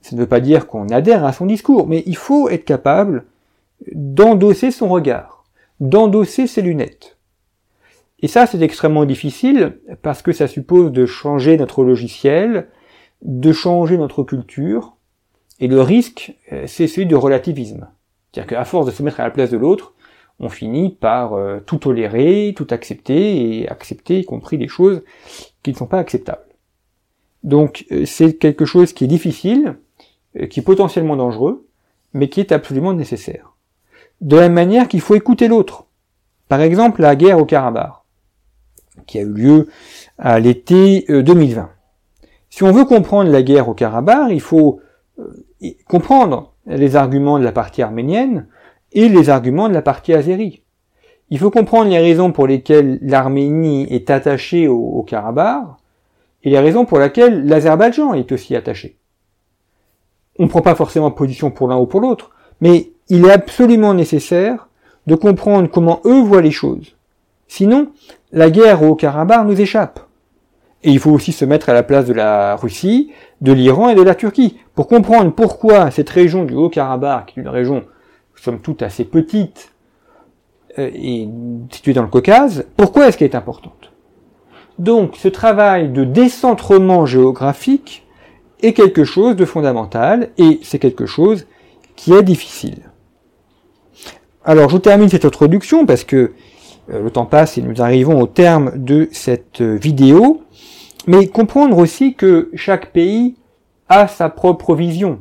Ça 0.00 0.16
ne 0.16 0.20
veut 0.20 0.26
pas 0.26 0.40
dire 0.40 0.66
qu'on 0.66 0.88
adhère 0.88 1.24
à 1.24 1.32
son 1.32 1.46
discours, 1.46 1.86
mais 1.86 2.02
il 2.06 2.16
faut 2.16 2.48
être 2.48 2.64
capable 2.64 3.24
d'endosser 3.92 4.72
son 4.72 4.88
regard, 4.88 5.44
d'endosser 5.78 6.48
ses 6.48 6.62
lunettes. 6.62 7.15
Et 8.20 8.28
ça, 8.28 8.46
c'est 8.46 8.60
extrêmement 8.62 9.04
difficile 9.04 9.80
parce 10.02 10.22
que 10.22 10.32
ça 10.32 10.46
suppose 10.46 10.92
de 10.92 11.06
changer 11.06 11.56
notre 11.56 11.84
logiciel, 11.84 12.68
de 13.22 13.52
changer 13.52 13.98
notre 13.98 14.22
culture, 14.22 14.96
et 15.60 15.68
le 15.68 15.80
risque, 15.80 16.36
euh, 16.52 16.64
c'est 16.66 16.86
celui 16.86 17.06
du 17.06 17.14
relativisme. 17.14 17.88
C'est-à-dire 18.32 18.58
qu'à 18.58 18.64
force 18.64 18.86
de 18.86 18.90
se 18.90 19.02
mettre 19.02 19.20
à 19.20 19.24
la 19.24 19.30
place 19.30 19.50
de 19.50 19.56
l'autre, 19.56 19.94
on 20.38 20.48
finit 20.48 20.90
par 20.90 21.32
euh, 21.32 21.60
tout 21.60 21.78
tolérer, 21.78 22.52
tout 22.56 22.66
accepter, 22.70 23.60
et 23.60 23.68
accepter 23.68 24.18
y 24.20 24.24
compris 24.24 24.58
des 24.58 24.68
choses 24.68 25.02
qui 25.62 25.72
ne 25.72 25.76
sont 25.76 25.86
pas 25.86 25.98
acceptables. 25.98 26.44
Donc 27.42 27.86
euh, 27.92 28.04
c'est 28.04 28.34
quelque 28.34 28.64
chose 28.64 28.92
qui 28.92 29.04
est 29.04 29.08
difficile, 29.08 29.76
qui 30.50 30.60
est 30.60 30.62
potentiellement 30.62 31.16
dangereux, 31.16 31.66
mais 32.12 32.28
qui 32.28 32.40
est 32.40 32.52
absolument 32.52 32.92
nécessaire 32.92 33.56
de 34.20 34.36
la 34.36 34.42
même 34.42 34.54
manière 34.54 34.88
qu'il 34.88 35.00
faut 35.00 35.14
écouter 35.14 35.48
l'autre. 35.48 35.86
Par 36.48 36.60
exemple, 36.60 37.02
la 37.02 37.16
guerre 37.16 37.38
au 37.38 37.44
Karabakh, 37.44 37.94
qui 39.06 39.18
a 39.18 39.22
eu 39.22 39.32
lieu 39.32 39.68
à 40.18 40.40
l'été 40.40 41.04
2020. 41.08 41.62
Euh, 41.62 42.26
si 42.50 42.62
on 42.62 42.72
veut 42.72 42.84
comprendre 42.84 43.30
la 43.30 43.42
guerre 43.42 43.68
au 43.68 43.74
Karabakh, 43.74 44.30
il 44.30 44.40
faut 44.40 44.80
euh, 45.18 45.44
comprendre 45.88 46.54
les 46.66 46.96
arguments 46.96 47.38
de 47.38 47.44
la 47.44 47.52
partie 47.52 47.82
arménienne 47.82 48.46
et 48.92 49.08
les 49.08 49.28
arguments 49.30 49.68
de 49.68 49.74
la 49.74 49.82
partie 49.82 50.14
azérie. 50.14 50.62
Il 51.30 51.38
faut 51.38 51.50
comprendre 51.50 51.90
les 51.90 51.98
raisons 51.98 52.32
pour 52.32 52.46
lesquelles 52.46 52.98
l'Arménie 53.02 53.86
est 53.90 54.10
attachée 54.10 54.68
au, 54.68 54.78
au 54.78 55.02
Karabakh 55.02 55.64
et 56.44 56.50
les 56.50 56.58
raisons 56.58 56.84
pour 56.84 56.98
lesquelles 56.98 57.46
l'Azerbaïdjan 57.46 58.14
est 58.14 58.30
aussi 58.30 58.54
attaché. 58.54 58.96
On 60.38 60.44
ne 60.44 60.48
prend 60.48 60.62
pas 60.62 60.74
forcément 60.74 61.10
position 61.10 61.50
pour 61.50 61.68
l'un 61.68 61.76
ou 61.76 61.86
pour 61.86 62.00
l'autre, 62.00 62.30
mais 62.60 62.92
il 63.08 63.24
est 63.24 63.32
absolument 63.32 63.94
nécessaire 63.94 64.68
de 65.06 65.14
comprendre 65.14 65.68
comment 65.70 66.00
eux 66.04 66.20
voient 66.20 66.42
les 66.42 66.50
choses. 66.50 66.95
Sinon, 67.48 67.92
la 68.32 68.50
guerre 68.50 68.82
au 68.82 68.94
Karabakh 68.94 69.46
nous 69.46 69.60
échappe. 69.60 70.00
Et 70.82 70.90
il 70.90 70.98
faut 70.98 71.10
aussi 71.10 71.32
se 71.32 71.44
mettre 71.44 71.68
à 71.68 71.74
la 71.74 71.82
place 71.82 72.06
de 72.06 72.12
la 72.12 72.56
Russie, 72.56 73.10
de 73.40 73.52
l'Iran 73.52 73.88
et 73.88 73.94
de 73.94 74.02
la 74.02 74.14
Turquie, 74.14 74.58
pour 74.74 74.88
comprendre 74.88 75.32
pourquoi 75.32 75.90
cette 75.90 76.10
région 76.10 76.44
du 76.44 76.54
Haut-Karabakh, 76.54 77.26
qui 77.26 77.40
est 77.40 77.42
une 77.42 77.48
région, 77.48 77.84
somme 78.36 78.60
toute, 78.60 78.82
assez 78.82 79.04
petite, 79.04 79.72
euh, 80.78 80.90
et 80.94 81.28
située 81.70 81.94
dans 81.94 82.02
le 82.02 82.08
Caucase, 82.08 82.66
pourquoi 82.76 83.08
est-ce 83.08 83.16
qu'elle 83.16 83.30
est 83.30 83.36
importante? 83.36 83.92
Donc, 84.78 85.16
ce 85.16 85.28
travail 85.28 85.88
de 85.88 86.04
décentrement 86.04 87.06
géographique 87.06 88.06
est 88.62 88.74
quelque 88.74 89.04
chose 89.04 89.34
de 89.34 89.44
fondamental, 89.44 90.30
et 90.38 90.60
c'est 90.62 90.78
quelque 90.78 91.06
chose 91.06 91.46
qui 91.96 92.12
est 92.12 92.22
difficile. 92.22 92.82
Alors 94.46 94.68
je 94.68 94.76
termine 94.76 95.08
cette 95.08 95.24
introduction 95.24 95.86
parce 95.86 96.04
que 96.04 96.32
le 96.88 97.10
temps 97.10 97.26
passe 97.26 97.58
et 97.58 97.62
nous 97.62 97.82
arrivons 97.82 98.20
au 98.20 98.26
terme 98.26 98.72
de 98.76 99.08
cette 99.12 99.60
euh, 99.60 99.74
vidéo, 99.74 100.42
mais 101.06 101.26
comprendre 101.26 101.78
aussi 101.78 102.14
que 102.14 102.50
chaque 102.54 102.92
pays 102.92 103.36
a 103.88 104.08
sa 104.08 104.28
propre 104.28 104.74
vision. 104.74 105.20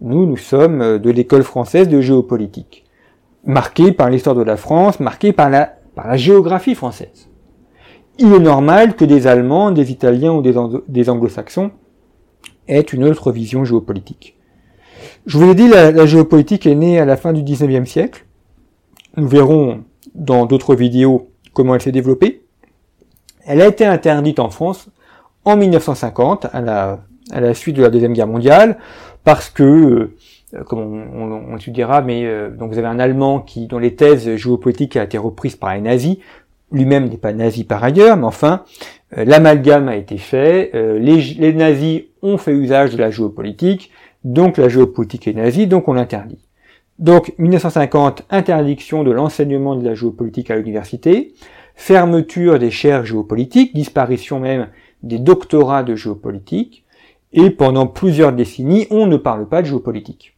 Nous, 0.00 0.26
nous 0.26 0.36
sommes 0.36 0.80
euh, 0.80 0.98
de 0.98 1.10
l'école 1.10 1.42
française 1.42 1.88
de 1.88 2.00
géopolitique, 2.00 2.84
marquée 3.44 3.92
par 3.92 4.10
l'histoire 4.10 4.36
de 4.36 4.42
la 4.42 4.56
France, 4.56 5.00
marquée 5.00 5.32
par 5.32 5.50
la, 5.50 5.74
géographie 6.14 6.76
française. 6.76 7.28
Il 8.20 8.32
est 8.32 8.38
normal 8.38 8.94
que 8.94 9.04
des 9.04 9.26
Allemands, 9.26 9.72
des 9.72 9.90
Italiens 9.90 10.32
ou 10.32 10.42
des, 10.42 11.08
Anglo-Saxons 11.10 11.72
aient 12.68 12.80
une 12.80 13.04
autre 13.04 13.32
vision 13.32 13.64
géopolitique. 13.64 14.36
Je 15.26 15.38
vous 15.38 15.46
l'ai 15.46 15.54
dit, 15.56 15.68
la, 15.68 15.90
la, 15.90 16.06
géopolitique 16.06 16.66
est 16.66 16.76
née 16.76 17.00
à 17.00 17.04
la 17.04 17.16
fin 17.16 17.32
du 17.32 17.42
19e 17.42 17.84
siècle, 17.84 18.26
nous 19.16 19.26
verrons 19.26 19.82
dans 20.18 20.44
d'autres 20.46 20.74
vidéos 20.74 21.30
comment 21.54 21.74
elle 21.74 21.80
s'est 21.80 21.92
développée. 21.92 22.42
Elle 23.46 23.62
a 23.62 23.66
été 23.66 23.86
interdite 23.86 24.40
en 24.40 24.50
France 24.50 24.90
en 25.44 25.56
1950, 25.56 26.48
à 26.52 26.60
la, 26.60 26.98
à 27.30 27.40
la 27.40 27.54
suite 27.54 27.76
de 27.76 27.82
la 27.82 27.88
Deuxième 27.88 28.12
Guerre 28.12 28.26
mondiale, 28.26 28.76
parce 29.24 29.48
que, 29.48 30.10
euh, 30.54 30.64
comme 30.64 30.80
on, 30.80 31.52
on, 31.52 31.56
étudiera, 31.56 32.02
mais 32.02 32.26
euh, 32.26 32.50
donc 32.50 32.72
vous 32.72 32.78
avez 32.78 32.88
un 32.88 32.98
Allemand 32.98 33.40
qui, 33.40 33.66
dont 33.66 33.78
les 33.78 33.94
thèses 33.94 34.36
géopolitiques 34.36 34.96
a 34.96 35.04
été 35.04 35.16
reprise 35.16 35.56
par 35.56 35.74
les 35.74 35.80
nazis, 35.80 36.18
lui-même 36.70 37.08
n'est 37.08 37.16
pas 37.16 37.32
nazi 37.32 37.64
par 37.64 37.82
ailleurs, 37.82 38.16
mais 38.18 38.26
enfin, 38.26 38.64
euh, 39.16 39.24
l'amalgame 39.24 39.88
a 39.88 39.96
été 39.96 40.18
fait, 40.18 40.70
les, 40.74 41.16
les 41.16 41.52
nazis 41.54 42.02
ont 42.22 42.36
fait 42.36 42.52
usage 42.52 42.92
de 42.92 42.98
la 42.98 43.10
géopolitique, 43.10 43.90
donc 44.24 44.58
la 44.58 44.68
géopolitique 44.68 45.26
est 45.28 45.32
nazie, 45.32 45.66
donc 45.66 45.88
on 45.88 45.94
l'interdit. 45.94 46.47
Donc 46.98 47.32
1950, 47.38 48.24
interdiction 48.30 49.04
de 49.04 49.12
l'enseignement 49.12 49.76
de 49.76 49.84
la 49.84 49.94
géopolitique 49.94 50.50
à 50.50 50.56
l'université, 50.56 51.34
fermeture 51.76 52.58
des 52.58 52.72
chaires 52.72 53.04
géopolitiques, 53.04 53.74
disparition 53.74 54.40
même 54.40 54.68
des 55.04 55.20
doctorats 55.20 55.84
de 55.84 55.94
géopolitique, 55.94 56.84
et 57.32 57.50
pendant 57.50 57.86
plusieurs 57.86 58.32
décennies, 58.32 58.86
on 58.90 59.06
ne 59.06 59.16
parle 59.16 59.48
pas 59.48 59.62
de 59.62 59.66
géopolitique. 59.68 60.36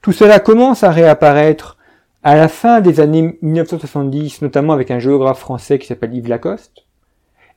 Tout 0.00 0.12
cela 0.12 0.40
commence 0.40 0.82
à 0.82 0.90
réapparaître 0.90 1.76
à 2.22 2.36
la 2.36 2.48
fin 2.48 2.80
des 2.80 3.00
années 3.00 3.38
1970, 3.42 4.40
notamment 4.42 4.72
avec 4.72 4.90
un 4.90 4.98
géographe 4.98 5.40
français 5.40 5.78
qui 5.78 5.86
s'appelle 5.86 6.14
Yves 6.14 6.28
Lacoste, 6.28 6.86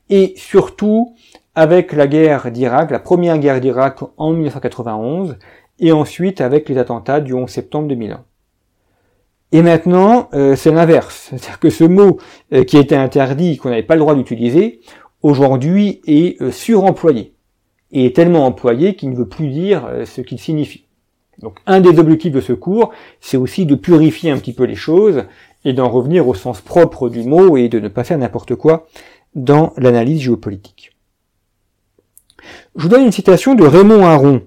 et 0.10 0.34
surtout 0.36 1.15
avec 1.56 1.93
la 1.93 2.08
guerre 2.08 2.52
d'Irak, 2.52 2.91
la 2.91 3.00
première 3.00 3.38
guerre 3.38 3.62
d'Irak 3.62 4.00
en 4.17 4.34
1991, 4.34 5.38
et 5.79 5.91
ensuite 5.91 6.41
avec 6.41 6.69
les 6.69 6.77
attentats 6.77 7.21
du 7.21 7.33
11 7.33 7.49
septembre 7.49 7.88
2001. 7.88 8.23
Et 9.51 9.61
maintenant, 9.61 10.29
euh, 10.33 10.55
c'est 10.55 10.71
l'inverse. 10.71 11.27
C'est-à-dire 11.29 11.59
que 11.59 11.69
ce 11.69 11.83
mot 11.83 12.19
euh, 12.53 12.63
qui 12.63 12.77
était 12.77 12.95
interdit, 12.95 13.57
qu'on 13.57 13.69
n'avait 13.69 13.83
pas 13.83 13.95
le 13.95 14.01
droit 14.01 14.15
d'utiliser, 14.15 14.81
aujourd'hui 15.21 16.01
est 16.07 16.41
euh, 16.41 16.51
suremployé. 16.51 17.33
Et 17.91 18.07
est 18.07 18.15
tellement 18.15 18.45
employé 18.45 18.95
qu'il 18.95 19.11
ne 19.11 19.15
veut 19.15 19.29
plus 19.29 19.47
dire 19.47 19.88
ce 20.05 20.19
qu'il 20.19 20.39
signifie. 20.39 20.85
Donc 21.39 21.59
un 21.65 21.79
des 21.79 21.97
objectifs 21.99 22.33
de 22.33 22.41
ce 22.41 22.51
cours, 22.51 22.91
c'est 23.21 23.38
aussi 23.38 23.65
de 23.65 23.75
purifier 23.75 24.31
un 24.31 24.38
petit 24.38 24.53
peu 24.53 24.63
les 24.63 24.75
choses 24.75 25.23
et 25.63 25.71
d'en 25.71 25.88
revenir 25.88 26.27
au 26.27 26.33
sens 26.33 26.59
propre 26.59 27.09
du 27.09 27.23
mot 27.23 27.55
et 27.55 27.69
de 27.69 27.79
ne 27.79 27.88
pas 27.88 28.03
faire 28.03 28.17
n'importe 28.17 28.55
quoi 28.55 28.88
dans 29.35 29.71
l'analyse 29.77 30.21
géopolitique. 30.21 30.91
Je 32.75 32.83
vous 32.83 32.89
donne 32.89 33.05
une 33.05 33.11
citation 33.11 33.55
de 33.55 33.63
Raymond 33.63 34.03
Aron, 34.03 34.41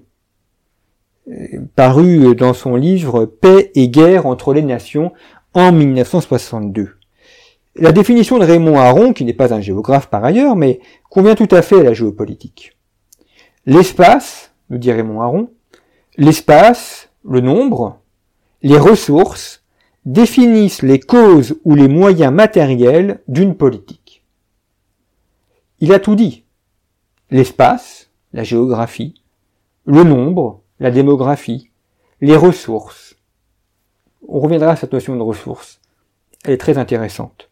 paru 1.75 2.35
dans 2.35 2.53
son 2.53 2.75
livre 2.75 3.25
Paix 3.25 3.71
et 3.75 3.89
guerre 3.89 4.25
entre 4.25 4.53
les 4.53 4.61
nations 4.61 5.13
en 5.53 5.71
1962. 5.71 6.95
La 7.75 7.91
définition 7.91 8.39
de 8.39 8.45
Raymond 8.45 8.77
Aron, 8.77 9.13
qui 9.13 9.25
n'est 9.25 9.33
pas 9.33 9.53
un 9.53 9.61
géographe 9.61 10.09
par 10.09 10.23
ailleurs, 10.25 10.55
mais 10.55 10.79
convient 11.09 11.35
tout 11.35 11.47
à 11.51 11.61
fait 11.61 11.79
à 11.79 11.83
la 11.83 11.93
géopolitique. 11.93 12.77
L'espace, 13.65 14.51
nous 14.69 14.77
dit 14.77 14.91
Raymond 14.91 15.21
Aron, 15.21 15.49
l'espace, 16.17 17.09
le 17.23 17.41
nombre, 17.41 17.99
les 18.61 18.77
ressources 18.77 19.63
définissent 20.05 20.81
les 20.81 20.99
causes 20.99 21.59
ou 21.63 21.75
les 21.75 21.87
moyens 21.87 22.33
matériels 22.33 23.21
d'une 23.27 23.55
politique. 23.55 24.23
Il 25.79 25.93
a 25.93 25.99
tout 25.99 26.15
dit. 26.15 26.43
L'espace, 27.31 28.09
la 28.33 28.43
géographie, 28.43 29.21
le 29.85 30.03
nombre, 30.03 30.61
la 30.79 30.91
démographie, 30.91 31.71
les 32.21 32.35
ressources. 32.35 33.17
On 34.27 34.39
reviendra 34.39 34.71
à 34.71 34.75
cette 34.75 34.93
notion 34.93 35.15
de 35.15 35.21
ressources. 35.21 35.79
Elle 36.45 36.53
est 36.53 36.57
très 36.57 36.77
intéressante. 36.77 37.49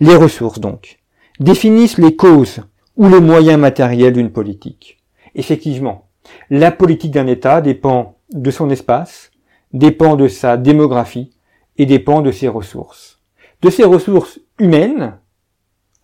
Les 0.00 0.16
ressources, 0.16 0.60
donc, 0.60 0.98
définissent 1.40 1.98
les 1.98 2.16
causes 2.16 2.60
ou 2.96 3.08
les 3.08 3.20
moyens 3.20 3.60
matériels 3.60 4.12
d'une 4.12 4.32
politique. 4.32 5.02
Effectivement, 5.34 6.08
la 6.50 6.70
politique 6.70 7.10
d'un 7.10 7.26
État 7.26 7.60
dépend 7.60 8.18
de 8.30 8.50
son 8.50 8.70
espace, 8.70 9.30
dépend 9.72 10.16
de 10.16 10.28
sa 10.28 10.56
démographie 10.56 11.32
et 11.76 11.86
dépend 11.86 12.22
de 12.22 12.30
ses 12.30 12.48
ressources. 12.48 13.20
De 13.62 13.70
ses 13.70 13.84
ressources 13.84 14.40
humaines 14.58 15.18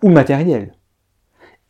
ou 0.02 0.08
matérielles. 0.08 0.74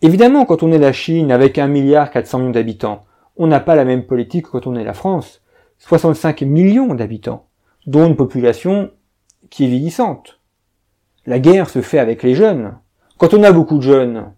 Évidemment, 0.02 0.46
quand 0.46 0.62
on 0.62 0.72
est 0.72 0.78
la 0.78 0.92
Chine 0.92 1.30
avec 1.30 1.58
1 1.58 1.66
milliard 1.66 2.10
400 2.10 2.38
millions 2.38 2.50
d'habitants, 2.50 3.04
on 3.40 3.46
n'a 3.46 3.58
pas 3.58 3.74
la 3.74 3.86
même 3.86 4.04
politique 4.04 4.44
que 4.44 4.50
quand 4.50 4.66
on 4.66 4.76
est 4.76 4.84
la 4.84 4.92
France. 4.92 5.40
65 5.78 6.42
millions 6.42 6.94
d'habitants, 6.94 7.48
dont 7.86 8.06
une 8.06 8.14
population 8.14 8.90
qui 9.48 9.64
est 9.64 9.68
vieillissante. 9.68 10.40
La 11.24 11.38
guerre 11.38 11.70
se 11.70 11.80
fait 11.80 11.98
avec 11.98 12.22
les 12.22 12.34
jeunes. 12.34 12.76
Quand 13.16 13.32
on 13.32 13.42
a 13.42 13.50
beaucoup 13.50 13.78
de 13.78 13.82
jeunes, 13.82 14.30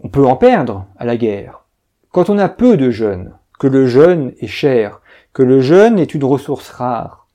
on 0.00 0.10
peut 0.10 0.26
en 0.26 0.36
perdre 0.36 0.84
à 0.98 1.06
la 1.06 1.16
guerre. 1.16 1.64
Quand 2.10 2.28
on 2.28 2.36
a 2.36 2.50
peu 2.50 2.76
de 2.76 2.90
jeunes, 2.90 3.32
que 3.58 3.68
le 3.68 3.86
jeune 3.86 4.34
est 4.40 4.48
cher, 4.48 5.00
que 5.32 5.42
le 5.42 5.62
jeune 5.62 5.98
est 5.98 6.12
une 6.12 6.24
ressource 6.24 6.68
rare, 6.68 7.26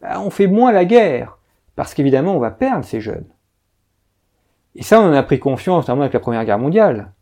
ben, 0.00 0.20
on 0.20 0.30
fait 0.30 0.46
moins 0.46 0.70
la 0.70 0.84
guerre, 0.84 1.38
parce 1.74 1.94
qu'évidemment 1.94 2.36
on 2.36 2.40
va 2.40 2.52
perdre 2.52 2.84
ces 2.84 3.00
jeunes. 3.00 3.26
Et 4.76 4.84
ça, 4.84 5.00
on 5.00 5.10
en 5.10 5.14
a 5.14 5.22
pris 5.24 5.40
confiance, 5.40 5.88
notamment 5.88 6.02
avec 6.02 6.14
la 6.14 6.20
Première 6.20 6.44
Guerre 6.44 6.60
mondiale. 6.60 7.12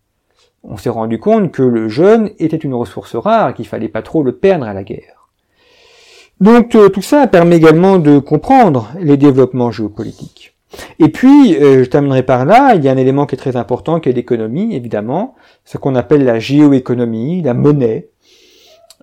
On 0.65 0.77
s'est 0.77 0.91
rendu 0.91 1.19
compte 1.19 1.51
que 1.51 1.63
le 1.63 1.89
jeune 1.89 2.31
était 2.39 2.57
une 2.57 2.75
ressource 2.75 3.17
rare 3.17 3.51
et 3.51 3.55
qu'il 3.55 3.67
fallait 3.67 3.89
pas 3.89 4.03
trop 4.03 4.23
le 4.23 4.33
perdre 4.33 4.67
à 4.67 4.73
la 4.73 4.85
guerre. 4.85 5.29
Donc 6.41 6.75
euh, 6.75 6.89
tout 6.89 7.03
ça 7.03 7.27
permet 7.27 7.57
également 7.57 7.99
de 7.99 8.19
comprendre 8.19 8.91
les 8.99 9.17
développements 9.17 9.71
géopolitiques. 9.71 10.53
Et 10.99 11.09
puis, 11.09 11.57
euh, 11.57 11.85
je 11.85 11.89
terminerai 11.89 12.23
par 12.23 12.45
là, 12.45 12.75
il 12.75 12.85
y 12.85 12.89
a 12.89 12.93
un 12.93 12.97
élément 12.97 13.27
qui 13.27 13.35
est 13.35 13.39
très 13.39 13.57
important, 13.57 14.01
qui 14.01 14.09
est 14.09 14.13
l'économie, 14.13 14.75
évidemment, 14.75 15.35
ce 15.65 15.79
qu'on 15.79 15.95
appelle 15.95 16.25
la 16.25 16.39
géoéconomie, 16.39 17.43
la 17.43 17.55
monnaie, 17.55 18.09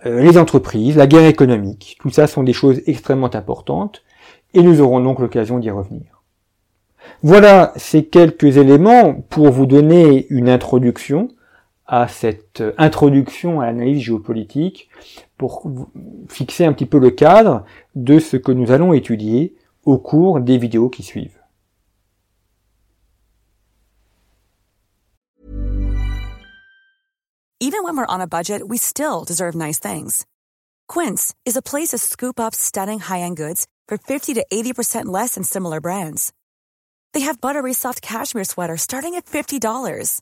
euh, 0.06 0.22
les 0.22 0.38
entreprises, 0.38 0.98
la 0.98 1.08
guerre 1.08 1.28
économique. 1.28 1.98
Tout 2.02 2.10
ça 2.10 2.28
sont 2.28 2.43
des 2.43 2.54
choses 2.54 2.82
extrêmement 2.88 3.34
importantes, 3.36 4.02
et 4.54 4.62
nous 4.62 4.82
aurons 4.82 5.00
donc 5.00 5.19
l'occasion 5.19 5.60
d'y 5.60 5.69
revenir. 5.69 6.24
Voilà 7.22 7.74
ces 7.76 8.06
quelques 8.06 8.58
éléments 8.58 9.13
pour 9.30 9.52
vous 9.52 9.65
donner 9.65 10.26
une 10.30 10.50
introduction 10.50 11.30
à 11.91 12.08
cette 12.08 12.63
introduction 12.78 13.60
à 13.60 13.65
l'analyse 13.65 14.04
géopolitique, 14.04 14.89
pour 15.38 15.67
fixer 16.30 16.65
un 16.65 16.73
petit 16.73 16.86
peu 16.86 16.99
le 16.99 17.10
cadre 17.10 17.65
de 17.95 18.19
ce 18.19 18.38
que 18.38 18.52
nous 18.52 18.71
allons 18.71 18.93
étudier 18.93 19.56
au 19.86 19.97
cours 19.97 20.39
des 20.39 20.58
vidéos 20.58 20.89
qui 20.89 21.02
suivent. 21.02 21.39
Even 27.62 27.84
when 27.84 27.97
we're 27.97 28.06
on 28.08 28.21
a 28.21 28.28
budget, 28.28 28.67
we 28.67 28.78
still 28.78 29.25
deserve 29.25 29.54
nice 29.56 29.80
things. 29.80 30.25
Quince 30.88 31.34
is 31.45 31.58
a 31.58 31.62
place 31.62 31.89
to 31.89 31.97
scoop 31.97 32.39
up 32.39 32.56
stunning 32.56 32.99
high-end 32.99 33.36
goods 33.36 33.67
for 33.88 33.97
50 33.97 34.36
to 34.36 34.45
80% 34.52 35.06
less 35.08 35.34
than 35.34 35.43
similar 35.43 35.82
brands. 35.82 36.32
They 37.13 37.21
have 37.21 37.41
buttery 37.41 37.73
soft 37.73 38.02
cashmere 38.02 38.45
sweaters 38.45 38.82
starting 38.82 39.15
at 39.15 39.25
$50, 39.25 40.21